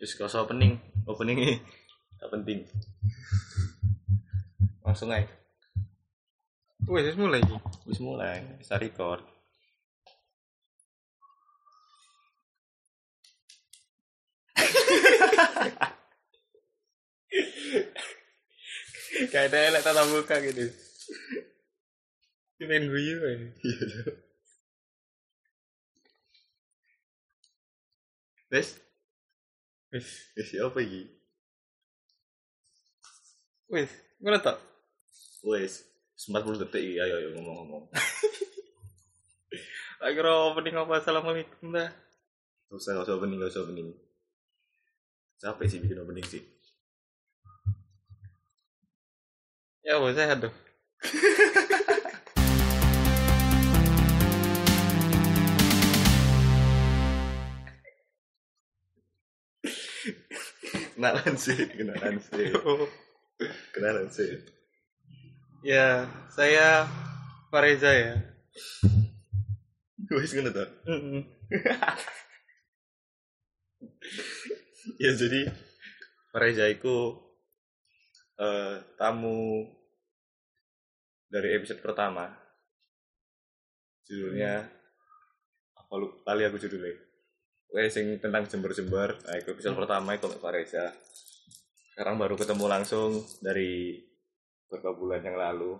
Wis 0.00 0.16
kau 0.16 0.24
opening, 0.24 0.80
opening 1.04 1.36
ini 1.44 1.60
gak 2.16 2.32
penting. 2.32 2.64
Langsung 4.80 5.12
aja. 5.12 5.28
Wes 6.88 7.04
wis 7.12 7.20
mulai 7.20 7.44
iki. 7.44 7.56
Wis 7.84 8.00
mulai, 8.00 8.40
bisa 8.56 8.80
record. 8.80 9.20
Kayak 19.30 19.52
ada 19.52 19.58
elek 19.68 19.84
tatap 19.84 20.08
muka 20.08 20.40
gitu. 20.40 20.64
Pengen 22.56 22.88
guyu 22.88 23.16
ya. 23.20 23.36
Wes, 28.50 28.80
Wes, 29.90 30.06
wes 30.38 30.50
apa 30.62 30.78
iki? 30.86 31.02
wes, 33.70 33.90
ngono. 34.22 34.38
Wes, 35.46 35.82
40 36.14 36.62
detik 36.62 36.82
iki 36.82 37.02
ayo 37.02 37.14
ayo 37.18 37.28
ngomong-ngomong. 37.34 37.84
Tak 40.00 40.16
kira 40.16 40.32
opening 40.32 40.80
apa 40.80 40.96
assalamualaikum 40.96 41.76
dah. 41.76 41.92
Gak 42.72 42.78
usah, 42.80 42.96
gak 42.96 43.04
usah 43.04 43.20
opening, 43.20 43.36
gak 43.36 43.52
usah 43.52 43.68
opening. 43.68 43.92
Capek 45.36 45.68
sih 45.68 45.76
bikin 45.76 46.00
opening 46.00 46.24
sih. 46.24 46.40
Ya 49.84 50.00
bos 50.00 50.16
sehat 50.16 50.40
tuh. 50.40 50.54
Kenalan 61.00 61.32
sih, 61.40 61.56
kenalan 61.80 62.20
sih, 62.20 62.52
kenalan 63.72 64.12
sih. 64.12 64.36
ya, 65.64 66.04
saya 66.28 66.84
Fareza 67.48 67.88
ya. 67.88 68.20
Wes 70.12 70.36
ngono? 70.36 70.52
Mm-mm. 70.84 71.24
Ya 75.00 75.16
jadi 75.16 75.48
Reza 76.36 76.68
iku 76.68 77.16
eh, 78.36 78.84
tamu 79.00 79.72
dari 81.32 81.56
episode 81.56 81.80
pertama. 81.80 82.28
Judulnya 84.04 84.68
apa 85.80 85.92
lu 85.96 86.20
kali 86.28 86.44
aku 86.44 86.60
judulnya. 86.60 87.09
Wes 87.70 87.94
sing 87.94 88.18
tentang 88.18 88.50
jember-jember. 88.50 89.14
Nah, 89.30 89.34
itu 89.38 89.54
episode 89.54 89.78
pertama 89.78 90.18
itu 90.18 90.26
Pak 90.26 90.50
Reza. 90.50 90.90
Sekarang 91.94 92.18
baru 92.18 92.34
ketemu 92.34 92.66
langsung 92.66 93.22
dari 93.38 93.94
beberapa 94.66 94.90
bulan 94.98 95.22
yang 95.22 95.38
lalu. 95.38 95.78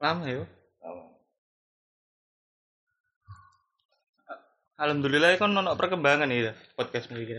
Lama 0.00 0.24
ya. 0.24 0.44
Lama. 0.80 1.04
Alhamdulillah 4.80 5.36
kan 5.36 5.52
ono 5.52 5.76
perkembangan 5.76 6.32
ya 6.32 6.56
podcast 6.72 7.12
ini. 7.12 7.36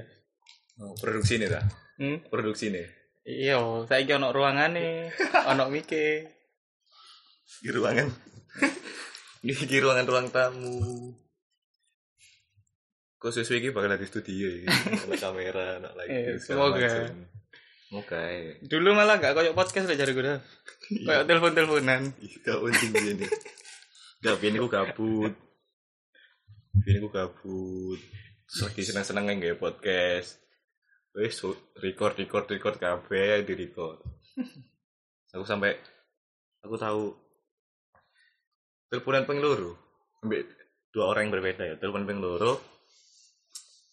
Oh, 0.78 0.94
produksi 1.02 1.42
nih 1.42 1.50
ta? 1.50 1.66
Hmm? 1.98 2.22
Produksi 2.30 2.70
nih. 2.70 2.86
Iya, 3.26 3.58
saya 3.90 4.06
ono 4.22 4.30
ruangane, 4.30 5.10
ono 5.52 5.74
mike. 5.74 6.30
Di 7.66 7.70
ruangan. 7.74 8.14
Di 9.46 9.78
ruangan 9.82 10.06
ruang 10.06 10.28
tamu. 10.30 10.78
Khusus 13.26 13.50
iki 13.50 13.74
bakal 13.74 13.98
di 13.98 14.06
studio 14.06 14.46
ya. 14.46 14.70
Ada 15.10 15.18
kamera, 15.18 15.82
Eh, 15.82 15.94
lighting. 15.98 16.38
semoga. 16.38 17.10
Semoga 17.90 18.22
ya. 18.22 18.54
Dulu 18.62 18.94
malah 18.94 19.18
gak 19.18 19.34
koyok 19.34 19.58
podcast 19.58 19.90
lah 19.90 19.98
cari 19.98 20.14
gue 20.14 20.22
dah. 20.22 20.40
Koyok 20.94 21.26
telepon-teleponan. 21.26 22.02
Gak 22.46 22.58
penting 22.62 23.18
ini. 23.18 23.26
Gak, 24.22 24.38
ini 24.46 24.58
ku 24.62 24.70
gabut. 24.70 25.34
Ini 26.86 27.02
gabut. 27.10 27.98
Terus 28.46 28.62
lagi 28.62 28.82
seneng-seneng 28.86 29.26
nggak 29.26 29.58
podcast. 29.58 30.38
Wes 31.18 31.42
record 31.82 32.14
record 32.22 32.46
record 32.46 32.76
kabeh 32.78 33.42
di 33.42 33.54
record. 33.58 34.06
Aku 35.34 35.48
sampai 35.48 35.74
aku 36.62 36.78
tahu 36.78 37.10
teleponan 38.94 39.26
loro. 39.42 39.74
Sampai 40.22 40.46
dua 40.94 41.10
orang 41.10 41.26
yang 41.26 41.34
berbeda 41.42 41.64
ya. 41.64 41.76
Telepon 41.82 42.06
ping 42.06 42.22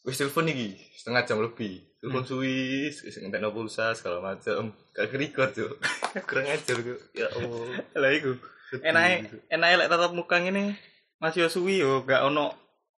Wes 0.02 0.18
telepon 0.18 0.50
iki 0.50 0.74
setengah 0.98 1.22
jam 1.22 1.38
lebih. 1.38 1.78
Telepon 2.02 2.26
suwi, 2.26 2.90
wis 2.90 3.14
ngentekno 3.14 3.54
pulsa 3.54 3.94
segala 3.94 4.18
macam. 4.18 4.74
Gak 4.90 5.14
record 5.14 5.54
tuh. 5.54 5.78
Kurang 6.28 6.50
ajar 6.50 6.76
tuh. 6.82 6.98
Ya 7.14 7.30
Allah. 7.30 7.66
Lah 8.02 8.10
iku. 8.10 8.34
Enake 8.82 9.30
enake 9.46 9.74
lek 9.78 9.90
tatap 9.92 10.10
muka 10.10 10.42
ngene 10.42 10.74
masih 11.22 11.46
yo 11.46 11.48
suwi 11.52 11.78
yo 11.78 12.02
gak 12.02 12.26
ono 12.26 12.50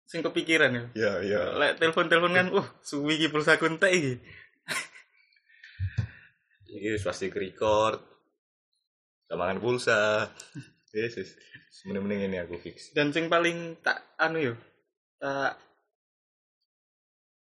sing 0.08 0.24
kepikiran 0.24 0.72
yo. 0.72 0.84
Ya, 0.96 1.20
ya. 1.20 1.52
Lek 1.60 1.76
telepon-telepon 1.76 2.32
kan, 2.32 2.46
uh, 2.56 2.64
suwi 2.80 3.20
iki 3.20 3.28
pulsa 3.28 3.60
kuntek 3.60 3.92
iki. 3.92 4.14
Iki 6.74 6.98
wis 6.98 7.06
pasti 7.06 7.30
record. 7.30 8.02
Kamangan 9.30 9.60
pulsa. 9.60 10.26
Yes, 10.90 11.20
yes. 11.20 11.30
Mending-mending 11.84 12.32
ini 12.32 12.38
aku 12.42 12.58
fix. 12.58 12.90
Dan 12.96 13.14
sing 13.14 13.30
paling 13.30 13.78
tak 13.84 14.02
anu 14.18 14.40
yo. 14.40 14.54
Tak 15.22 15.54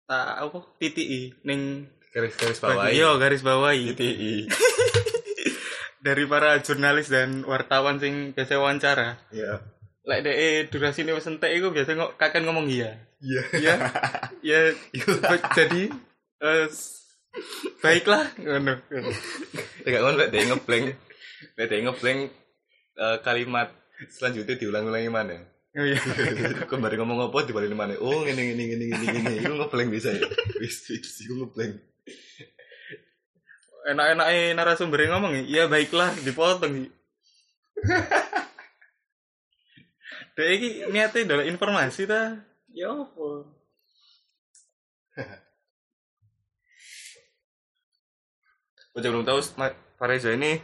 tak 0.04 0.36
apa 0.40 0.58
titi 0.78 1.32
ning 1.44 1.88
Garis-garis 2.14 2.62
bawah. 2.62 2.86
Iya, 2.94 3.10
garis 3.18 3.42
bawahi. 3.42 3.90
TTI. 3.90 4.34
Dari 6.06 6.24
para 6.30 6.62
jurnalis 6.62 7.10
dan 7.10 7.42
wartawan 7.42 7.98
sing 7.98 8.30
biasa 8.38 8.62
wawancara. 8.62 9.18
Iya. 9.34 9.66
Lek 10.06 10.20
dek 10.22 10.70
durasi 10.70 11.02
ini 11.02 11.16
wis 11.16 11.26
entek 11.26 11.50
iku 11.50 11.74
biasa 11.74 11.96
ngok 11.98 12.14
kakek 12.14 12.46
ngomong 12.46 12.70
iya. 12.70 13.02
Iya. 13.18 13.42
Ya. 13.58 13.74
ya 14.54 14.60
jadi 15.58 15.90
eh, 16.38 16.66
baiklah 17.82 18.30
ngono. 18.38 18.78
Enggak 19.82 20.00
ngono 20.06 20.16
lek 20.22 20.30
dhek 20.30 20.44
ngeblank. 20.54 20.86
Lek 21.58 21.66
dhek 21.66 21.82
ngeblank 21.82 22.20
eh, 22.94 23.16
kalimat 23.26 23.74
selanjutnya 24.06 24.54
diulang-ulangi 24.54 25.10
mana? 25.10 25.40
Oh 25.74 25.82
iya. 25.82 25.98
Kembali 26.70 26.94
ngomong 26.94 27.30
apa 27.30 27.42
dibalik 27.42 27.74
mana? 27.74 27.98
Oh, 27.98 28.22
ngene 28.22 28.54
ngene 28.54 28.62
ngene 28.70 28.84
ngene 28.94 29.06
ngene. 29.10 29.32
Iku 29.42 29.54
ngeblank 29.58 29.90
bisa 29.90 30.14
ya. 30.14 30.22
Wis 30.62 30.86
wis 30.86 31.18
iku 31.26 31.42
ngeblank. 31.42 31.82
Enak-enak 33.84 34.28
narasumber 34.54 35.02
yang 35.02 35.18
ngomong 35.18 35.34
iya 35.50 35.66
baiklah 35.66 36.14
dipotong. 36.22 36.86
Dek 40.34 40.48
iki 40.50 40.68
niate 40.94 41.26
adalah 41.26 41.46
informasi 41.46 42.06
ta. 42.06 42.38
Ya 42.70 42.90
apa? 42.90 43.26
Udah 48.94 49.08
belum 49.10 49.26
tahu 49.26 49.38
Ma- 49.58 49.74
Fareza 49.98 50.30
ini 50.30 50.58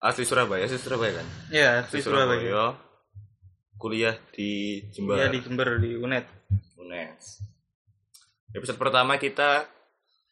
asli 0.00 0.24
Surabaya, 0.24 0.64
asli 0.64 0.80
Surabaya 0.80 1.20
kan? 1.20 1.26
Ya, 1.52 1.84
Asli 1.84 2.00
di 2.00 2.04
Surabaya. 2.04 2.72
Kuliah 3.82 4.14
di 4.30 4.78
Jember. 4.94 5.18
Iya 5.18 5.26
di 5.34 5.42
Jember 5.42 5.82
di 5.82 5.98
UNED. 5.98 6.26
UNES. 6.78 7.42
Episode 8.54 8.78
pertama 8.78 9.18
kita 9.18 9.66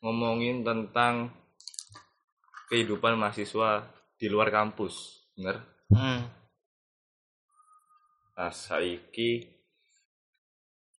ngomongin 0.06 0.62
tentang 0.62 1.34
kehidupan 2.71 3.19
mahasiswa 3.19 3.91
di 4.15 4.31
luar 4.31 4.55
kampus, 4.55 5.27
bener? 5.34 5.66
Hmm. 5.91 6.31
Nah, 8.39 8.55
saiki 8.55 9.50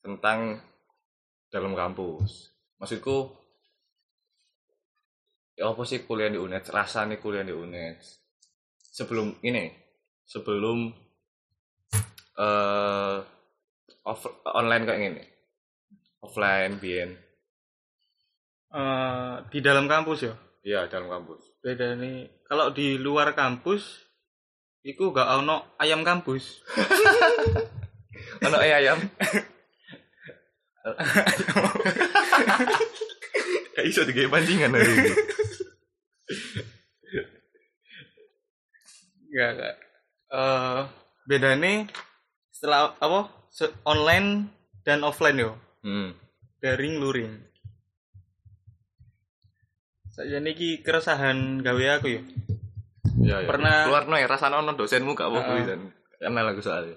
tentang 0.03 0.59
dalam 1.55 1.79
kampus. 1.79 2.51
Maksudku, 2.83 3.31
ya 5.55 5.71
apa 5.71 5.87
sih 5.87 6.03
kuliah 6.03 6.27
di 6.27 6.43
UNES? 6.43 6.67
Rasanya 6.75 7.15
kuliah 7.23 7.47
di 7.47 7.55
UNES. 7.55 8.19
Sebelum 8.91 9.39
ini, 9.47 9.71
sebelum 10.27 11.10
eh 12.41 13.17
off- 14.03 14.41
online 14.49 14.85
kayak 14.85 15.01
gini, 15.01 15.25
offline, 16.21 16.81
bien, 16.81 17.11
Eh, 18.71 19.35
di 19.51 19.59
dalam 19.61 19.85
kampus 19.85 20.19
ya. 20.25 20.35
iya 20.63 20.81
dalam 20.87 21.11
kampus. 21.11 21.43
Beda 21.59 21.99
nih. 21.99 22.31
Kalau 22.47 22.71
di 22.71 22.95
luar 22.97 23.35
kampus 23.35 24.07
Iku 24.81 25.13
gak 25.13 25.45
ono 25.45 25.77
ayam 25.77 26.01
kampus. 26.01 26.65
Ono 28.49 28.57
eh 28.65 28.73
ayam. 28.73 28.97
Kayak 33.77 33.87
iso 33.87 34.01
digawe 34.09 34.29
pancingan 34.33 34.73
hari 34.73 34.89
ini. 34.89 35.13
Enggak, 39.31 39.49
enggak. 39.53 39.77
Eh 40.31 40.81
beda 41.29 41.51
nih 41.61 41.79
setelah 42.61 42.93
apa? 42.95 43.33
online 43.83 44.53
dan 44.85 45.01
offline 45.01 45.41
yo. 45.41 45.57
Hmm. 45.81 46.13
Daring 46.61 47.01
luring. 47.01 47.33
Saja 50.13 50.37
niki 50.39 50.79
keresahan 50.79 51.59
gawe 51.59 51.85
aku 51.97 52.07
ya. 52.11 52.23
Iya, 53.19 53.37
iya. 53.43 53.49
Pernah- 53.49 53.89
keluar 53.89 54.05
no 54.05 54.15
ya 54.15 54.29
rasane 54.29 54.55
ono 54.55 54.77
dosenmu 54.77 55.17
gak 55.17 55.27
apa-apa 55.27 55.51
Heeh. 55.51 55.59
pisan. 55.65 55.81
Kenal 56.15 56.47
aku 56.47 56.61
soalnya. 56.61 56.95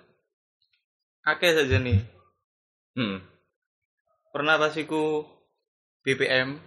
Akeh 1.23 1.55
saja 1.55 1.79
nih. 1.79 2.03
Hmm. 2.93 3.23
Pernah 4.29 4.59
pas 4.59 4.75
iku 4.75 5.23
BPM 6.03 6.59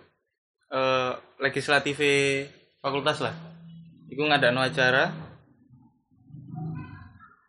eh 0.67 1.13
legislatif 1.39 2.01
fakultas 2.81 3.21
lah. 3.21 3.37
Iku 4.09 4.25
ngadakno 4.25 4.65
acara 4.65 5.13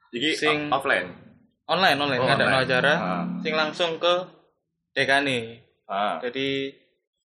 Iki 0.08 0.30
Sing- 0.36 0.70
offline. 0.70 1.27
Online 1.68 1.98
online 1.98 2.22
Oh, 2.22 2.28
ngadakno 2.28 2.48
online. 2.54 2.66
acara 2.66 2.94
Ah. 2.96 3.24
sing 3.40 3.54
langsung 3.54 3.92
ke 3.98 4.14
dekane. 4.92 5.62
Ah, 5.84 6.20
Jadi 6.20 6.72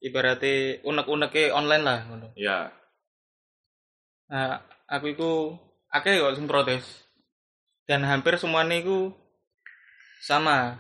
ibaratnya 0.01 0.55
unek-uneke 0.83 1.51
online 1.51 1.85
lah 1.85 1.99
ngono. 2.05 2.29
iya. 2.35 2.71
Nah, 4.27 4.59
aku 4.87 5.07
iku 5.09 5.33
akeh 5.89 6.17
kok 6.17 6.35
sing 6.35 6.47
protes. 6.47 6.85
Dan 7.85 8.03
hampir 8.03 8.35
semuanya 8.37 8.79
iku 8.79 9.11
sama 10.21 10.79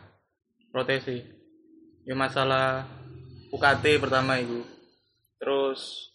protes 0.70 1.02
sih. 1.04 1.20
Ya 2.02 2.14
masalah 2.14 2.86
UKT 3.50 3.98
pertama 3.98 4.38
iku. 4.38 4.62
Terus 5.36 6.10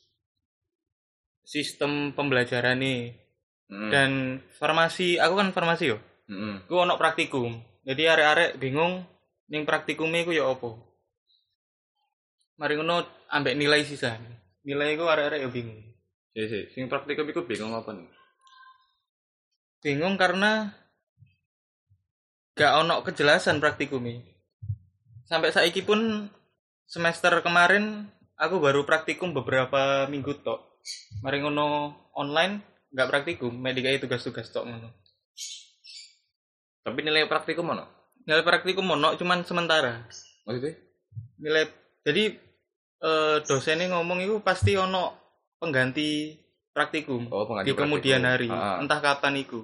sistem 1.43 2.11
pembelajaran 2.11 2.79
nih 2.79 3.01
Hmm. 3.65 3.89
dan 3.89 4.11
farmasi, 4.53 5.17
aku 5.17 5.35
kan 5.35 5.49
farmasi 5.49 5.89
yo. 5.89 5.97
Hmm. 6.25 6.66
Iku 6.66 6.75
ono 6.75 6.98
praktikum. 6.98 7.62
Jadi 7.86 8.01
arek-arek 8.10 8.57
bingung 8.57 9.06
ning 9.50 9.62
praktikume 9.63 10.25
iku 10.25 10.33
ya 10.33 10.50
apa. 10.50 10.74
Mari 12.57 12.74
ngono 12.81 13.06
ambek 13.30 13.54
nilai 13.54 13.86
sisa. 13.86 14.18
Nilai 14.66 14.98
iku 14.98 15.06
arek-arek 15.06 15.45
ya 15.45 15.50
bingung. 15.54 15.81
Iya 16.36 16.45
sih, 16.51 16.63
sing 16.74 16.92
praktikum 16.92 17.30
iku 17.30 17.48
bingung 17.48 17.72
apa 17.72 17.95
nih? 17.95 18.10
bingung 19.86 20.18
karena 20.18 20.74
gak 22.57 22.74
ono 22.81 23.06
kejelasan 23.06 23.62
praktikumi 23.62 24.18
sampai 25.30 25.54
saiki 25.54 25.86
pun 25.86 26.25
semester 26.89 27.45
kemarin 27.45 28.10
aku 28.33 28.57
baru 28.57 28.81
praktikum 28.81 29.38
beberapa 29.38 30.10
minggu 30.10 30.42
tok 30.42 30.81
mari 31.22 31.38
ngono 31.45 31.94
online 32.18 32.66
gak 32.89 33.13
praktikum 33.13 33.54
medikai 33.54 34.01
tugas-tugas 34.01 34.50
tok 34.50 34.66
ngono 34.66 34.89
Tapi 36.85 36.99
nilai 37.01 37.25
praktikum 37.25 37.65
mana? 37.65 37.89
nilai 38.25 38.41
praktikum 38.41 38.89
ono 38.89 39.13
cuman 39.13 39.45
sementara 39.45 40.01
Maksudnya? 40.49 40.73
nilai 41.37 41.69
jadi 42.01 42.33
eh, 43.01 43.37
dosennya 43.45 43.93
ngomong 43.93 44.17
itu 44.25 44.41
pasti 44.41 44.73
ono 44.73 45.13
pengganti 45.61 46.33
praktikum 46.73 47.29
Oh, 47.29 47.45
pengganti 47.45 47.69
di 47.69 47.77
kemudian 47.77 48.25
hari 48.25 48.49
praktikum. 48.49 48.65
Ah, 48.65 48.77
ah. 48.77 48.81
entah 48.81 48.99
kapan 48.99 49.33
iku 49.37 49.61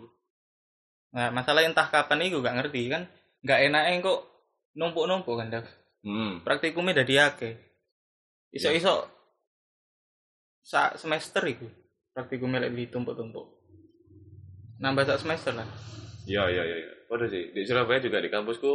nah 1.12 1.28
masalah 1.34 1.66
entah 1.66 1.90
kapan 1.90 2.30
iku 2.30 2.40
gak 2.40 2.56
ngerti 2.62 2.88
kan 2.88 3.04
gak 3.42 3.60
enak 3.68 4.00
kok 4.00 4.20
numpuk-numpuk 4.78 5.36
kan 5.38 5.50
Dav 5.50 5.66
Hmm. 6.02 6.42
praktikumnya 6.42 7.06
dari 7.06 7.14
akeh 7.22 7.54
iso-iso 8.50 9.06
sak 10.62 10.98
semester 10.98 11.46
iku 11.46 11.70
praktikumnya 12.10 12.66
lek 12.66 12.74
ditumpuk-tumpuk 12.74 13.46
nambah 14.78 15.06
sak 15.06 15.22
semester 15.22 15.54
lah 15.58 15.66
Iya, 16.30 16.46
iya, 16.54 16.62
iya. 16.62 16.94
Iya. 17.12 17.20
Waduh 17.20 17.28
sih, 17.28 17.44
di 17.52 17.68
Surabaya 17.68 18.00
juga 18.00 18.24
di 18.24 18.32
kampusku 18.32 18.72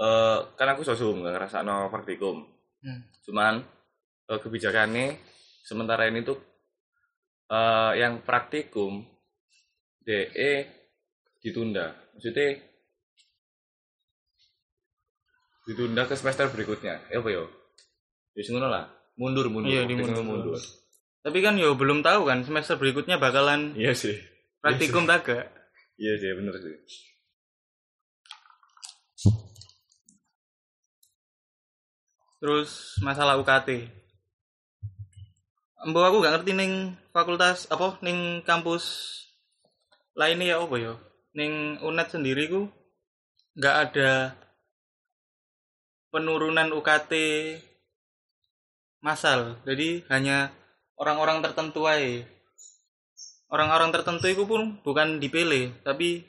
eh 0.00 0.38
kan 0.54 0.68
aku 0.70 0.86
sosum 0.86 1.20
nggak 1.20 1.34
ngerasa 1.34 1.66
no 1.66 1.90
praktikum. 1.90 2.46
Hmm. 2.80 3.00
Cuman 3.26 3.58
eh, 4.30 4.38
kebijakannya 4.38 5.18
sementara 5.66 6.06
ini 6.06 6.22
tuh 6.22 6.38
eh 7.50 7.92
yang 7.98 8.22
praktikum 8.22 9.02
DE 10.06 10.52
ditunda. 11.42 11.90
Maksudnya 12.14 12.62
ditunda 15.66 16.02
ke 16.06 16.14
semester 16.14 16.48
berikutnya. 16.48 17.02
Eh 17.12 17.18
apa 17.18 17.28
yo? 17.28 17.50
Ya 18.38 18.46
ngono 18.46 18.70
lah. 18.70 18.86
Mundur, 19.20 19.52
mundur. 19.52 19.68
Iya, 19.68 19.84
itu 19.84 20.22
mundur. 20.24 20.56
tapi 21.20 21.44
kan 21.44 21.52
yo 21.60 21.76
belum 21.76 22.00
tahu 22.00 22.24
kan 22.24 22.40
semester 22.48 22.80
berikutnya 22.80 23.20
bakalan 23.20 23.76
Iya 23.76 23.92
sih. 23.92 24.16
praktikum 24.64 25.04
tak 25.04 25.28
gak 25.28 25.52
Iya 26.00 26.16
sih, 26.16 26.32
bener 26.32 26.56
sih. 26.56 26.76
Terus 32.40 32.96
masalah 33.04 33.36
UKT. 33.36 33.88
Mbok 35.80 36.04
aku 36.04 36.16
gak 36.24 36.34
ngerti 36.40 36.52
ning 36.56 36.72
fakultas 37.12 37.68
apa 37.72 37.96
ning 38.04 38.44
kampus 38.44 39.16
lainnya 40.16 40.56
ya 40.56 40.64
apa 40.64 40.76
ya? 40.76 40.94
Ning 41.36 41.80
UNED 41.84 42.08
sendiri 42.12 42.48
ku 42.48 42.68
nggak 43.56 43.76
ada 43.90 44.36
penurunan 46.14 46.68
UKT 46.74 47.12
massal. 49.00 49.60
Jadi 49.64 50.04
hanya 50.12 50.52
orang-orang 51.00 51.40
tertentu 51.40 51.88
aja. 51.88 52.24
Orang-orang 53.50 53.90
tertentu 53.90 54.30
itu 54.30 54.46
pun 54.46 54.78
bukan 54.86 55.18
dipilih, 55.18 55.74
tapi 55.82 56.22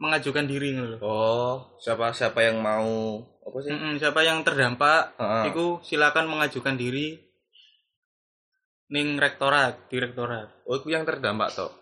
mengajukan 0.00 0.44
diri 0.44 0.74
ngono. 0.74 0.96
Oh, 1.00 1.78
siapa 1.78 2.10
siapa 2.10 2.42
yang 2.42 2.58
mau 2.58 3.22
apa 3.44 3.56
sih? 3.62 3.70
Mm-mm, 3.70 4.00
siapa 4.00 4.20
yang 4.24 4.40
terdampak 4.42 5.14
Heeh. 5.20 5.52
itu 5.52 5.78
silakan 5.84 6.26
mengajukan 6.26 6.74
diri 6.74 7.20
ning 8.90 9.16
rektorat 9.16 9.88
direktorat 9.88 10.48
Oh, 10.68 10.76
itu 10.76 10.88
yang 10.92 11.04
terdampak 11.08 11.52
toh. 11.52 11.72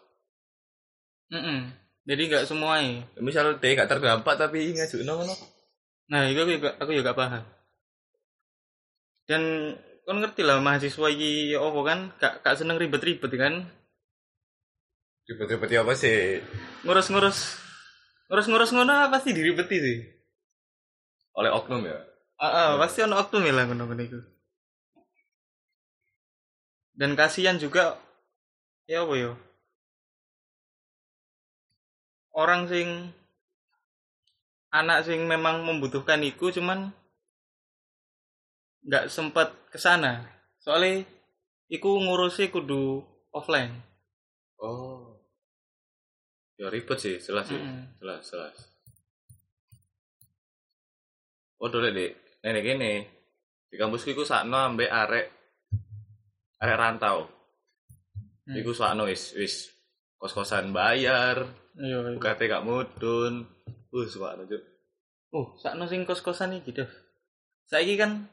Mm-mm. 1.33 1.73
jadi 2.05 2.23
nggak 2.29 2.45
semua 2.51 2.83
Misal 3.23 3.57
dia 3.63 3.73
gak 3.79 3.89
terdampak 3.89 4.35
tapi 4.37 4.75
ngajuin 4.75 5.07
ngono. 5.07 5.35
nah 6.11 6.27
itu 6.29 6.43
aku 6.43 6.51
juga 6.59 6.71
aku 6.77 6.93
juga 6.93 7.15
paham 7.17 7.41
dan 9.25 9.43
kan 10.03 10.19
ngerti 10.19 10.43
lah 10.43 10.59
mahasiswa 10.61 11.09
iki 11.09 11.55
ya 11.55 11.63
apa 11.63 11.81
kan 11.87 11.99
gak, 12.19 12.33
gak 12.43 12.57
seneng 12.59 12.77
ribet-ribet 12.77 13.33
kan 13.39 13.55
Ribet-ribet 15.23 15.71
ya 15.71 15.87
apa 15.87 15.95
sih? 15.95 16.43
ngurus-ngurus 16.83 17.62
ngurus-ngurus 18.33 18.73
ngono 18.73 19.13
pasti 19.13 19.37
diribeti 19.37 19.77
sih? 19.77 19.99
Oleh 21.37 21.53
oknum 21.53 21.85
ya. 21.85 22.01
ah, 22.41 22.49
ah, 22.49 22.71
pasti 22.81 23.05
ono 23.05 23.21
oknum 23.21 23.45
ya 23.45 23.53
lah 23.53 23.69
ngono 23.69 23.85
ngono 23.85 24.01
iku. 24.09 24.21
Dan 26.97 27.13
kasihan 27.13 27.61
juga 27.61 28.01
ya 28.89 29.05
apa 29.05 29.15
ya? 29.21 29.37
Orang 32.33 32.73
sing 32.73 33.13
anak 34.73 35.05
sing 35.05 35.29
memang 35.29 35.69
membutuhkan 35.69 36.25
iku 36.25 36.49
cuman 36.49 36.89
nggak 38.89 39.13
sempat 39.13 39.53
ke 39.69 39.77
sana 39.77 40.25
soalnya 40.57 41.05
iku 41.69 42.01
ngurusi 42.01 42.49
kudu 42.49 43.05
offline. 43.29 43.77
Oh. 44.57 44.92
Ya 46.63 46.71
ribet 46.71 46.99
sih, 47.03 47.19
jelas 47.19 47.51
sih. 47.51 47.59
Mm-mm. 47.59 47.99
Jelas, 47.99 48.23
jelas. 48.31 48.55
Oh, 51.59 51.67
dole 51.67 51.91
dek. 51.91 52.39
Nenek 52.47 52.63
gini. 52.63 52.95
Di 53.67 53.75
kampusku 53.75 54.15
iku 54.15 54.23
sakno 54.23 54.55
ambek 54.63 54.87
arek 54.87 55.27
arek 56.63 56.79
rantau. 56.79 57.27
Hmm. 58.47 58.55
Iku 58.55 58.71
sakno 58.71 59.11
wis 59.11 59.35
wis 59.35 59.75
kos-kosan 60.23 60.71
bayar, 60.71 61.43
iya 61.75 61.99
iya. 61.99 62.15
UKT 62.15 62.41
gak 62.47 62.63
mudun. 62.63 63.43
Uh, 63.91 64.07
sakno 64.07 64.47
Cuk. 64.47 64.63
oh 65.33 65.47
sakno 65.61 65.85
sing 65.89 66.05
kos-kosan 66.09 66.57
iki 66.61 66.73
Dev 66.77 66.89
saiki 67.69 67.97
kan 67.97 68.29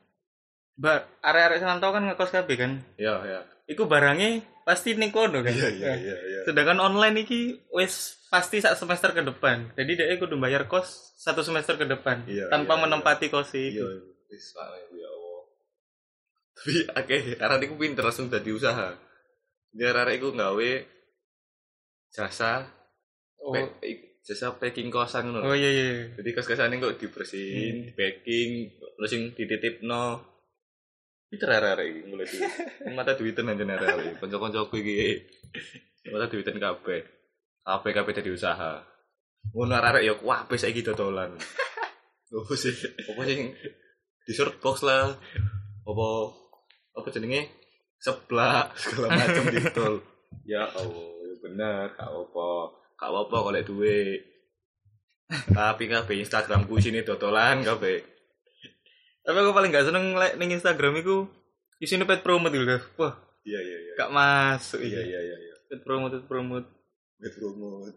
bar 0.76 1.08
arek-arek 1.24 1.64
rantau 1.64 1.92
kan 1.96 2.04
ngekos 2.08 2.32
kabeh 2.32 2.56
kan 2.60 2.72
Iya, 2.96 3.16
iya. 3.28 3.42
iku 3.68 3.88
barangnya 3.88 4.40
pasti 4.70 4.94
ning 4.94 5.10
kono 5.10 5.42
kan 5.42 5.50
Iya, 5.50 5.70
iya, 5.74 5.94
iya, 5.98 6.16
iya. 6.22 6.42
sedangkan 6.46 6.78
online 6.78 7.26
iki 7.26 7.58
wis 7.74 8.22
pasti 8.30 8.62
sak 8.62 8.78
semester 8.78 9.10
ke 9.10 9.26
depan 9.26 9.74
jadi 9.74 9.92
dia 9.98 10.16
kudu 10.16 10.38
bayar 10.38 10.70
kos 10.70 11.18
satu 11.18 11.42
semester 11.42 11.74
ke 11.74 11.90
depan 11.90 12.22
Iya, 12.30 12.54
tanpa 12.54 12.78
iya, 12.78 12.82
menempati 12.86 13.34
kos 13.34 13.50
Iya, 13.58 13.66
itu 13.74 13.86
wis 14.30 14.54
sakno 14.54 14.78
iku 14.78 14.94
ya 14.96 15.10
Allah. 15.10 15.42
Tapi 16.54 16.72
akeh 16.94 17.22
arek 17.36 17.66
iku 17.66 17.76
pinter 17.76 18.04
langsung 18.06 18.30
dadi 18.30 18.54
usaha. 18.54 18.94
Dia 19.74 19.90
arek 19.90 20.22
iku 20.22 20.30
gawe 20.32 20.72
jasa 22.10 22.70
oh, 23.42 23.54
Pe- 23.54 24.22
jasa 24.22 24.54
packing 24.54 24.94
kosan 24.94 25.34
ngono. 25.34 25.50
oh 25.50 25.56
iya 25.58 25.70
iya 25.74 25.90
Jadi 26.14 26.30
kos-kosan 26.38 26.78
kok 26.78 27.02
dibersihin, 27.02 27.90
di 27.90 27.92
packing, 27.98 28.50
terus 28.78 29.10
sing 29.10 29.22
dititipno. 29.34 30.22
Pinter 31.30 31.50
arek-arek 31.54 31.86
iki 31.94 32.02
mulai 32.10 32.26
di 32.26 32.38
mata 32.98 33.14
duiten 33.14 33.50
aja 33.50 33.64
arek-arek. 33.64 34.18
Kanca-kancaku 34.18 34.76
iki 34.82 34.98
mata 36.10 36.26
duiten 36.26 36.58
kabeh. 36.58 37.02
Kabeh 37.62 37.92
kabeh 37.94 38.14
dadi 38.18 38.32
usaha. 38.34 38.82
Ngono 39.54 39.74
arek-arek 39.78 40.04
ya 40.10 40.14
kabeh 40.18 40.58
saiki 40.58 40.82
dodolan. 40.82 41.38
Opo 42.34 42.54
sih? 42.58 42.74
Opo 43.14 43.22
sing 43.26 43.54
di 44.26 44.34
box 44.62 44.82
lah. 44.82 45.14
Apa 45.86 46.08
apa 46.98 47.08
jenenge? 47.14 47.60
seblak 48.00 48.72
segala 48.80 49.12
macam 49.12 49.44
di 49.52 49.60
tol 49.76 49.96
ya 50.48 50.64
Allah 50.72 51.12
ya 51.20 51.36
bener 51.44 51.84
gak 52.00 52.08
apa 52.08 52.50
gak 52.96 53.12
apa 53.12 53.38
kalau 53.44 53.62
duit 53.68 54.22
tapi 55.52 55.84
kabeh 55.92 56.16
Instagramku 56.24 56.80
sini 56.80 57.04
dodolan 57.04 57.62
kabeh 57.62 58.19
Tapi 59.30 59.46
aku 59.46 59.54
paling 59.54 59.70
gak 59.70 59.86
seneng 59.86 60.18
lek 60.18 60.42
ning 60.42 60.50
Instagram 60.58 61.06
iku 61.06 61.30
isine 61.78 62.02
pet 62.10 62.26
promote 62.26 62.50
gitu. 62.50 62.82
Wah, 62.98 63.14
iya 63.46 63.62
iya 63.62 63.78
iya. 63.78 63.94
gak 63.94 64.10
masuk 64.10 64.82
iya 64.82 65.06
iya 65.06 65.22
iya 65.22 65.38
iya. 65.38 65.56
Pet 65.70 65.86
promote, 65.86 66.18
pet 66.18 66.26
promote. 66.26 66.66
Get 67.22 67.38
promote. 67.38 67.94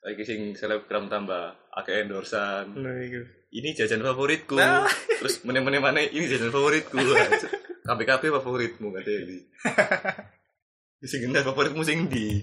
Lagi 0.00 0.24
sing 0.24 0.56
selebgram 0.56 1.12
tambah 1.12 1.52
akeh 1.68 2.00
endorsan. 2.00 2.72
Nah, 2.80 2.96
iku. 2.96 3.20
ini 3.52 3.76
jajan 3.76 4.00
favoritku. 4.00 4.56
Nah. 4.56 4.88
terus 5.20 5.44
meneh-meneh 5.44 5.84
mana 5.84 6.00
ini 6.00 6.24
jajan 6.24 6.48
favoritku. 6.48 6.96
KPKP 7.92 8.32
favoritmu 8.32 8.88
kata 8.88 9.10
ini. 9.20 9.36
Sing 11.12 11.28
enak 11.28 11.44
favoritmu 11.44 11.84
sing 11.84 12.08
di 12.08 12.40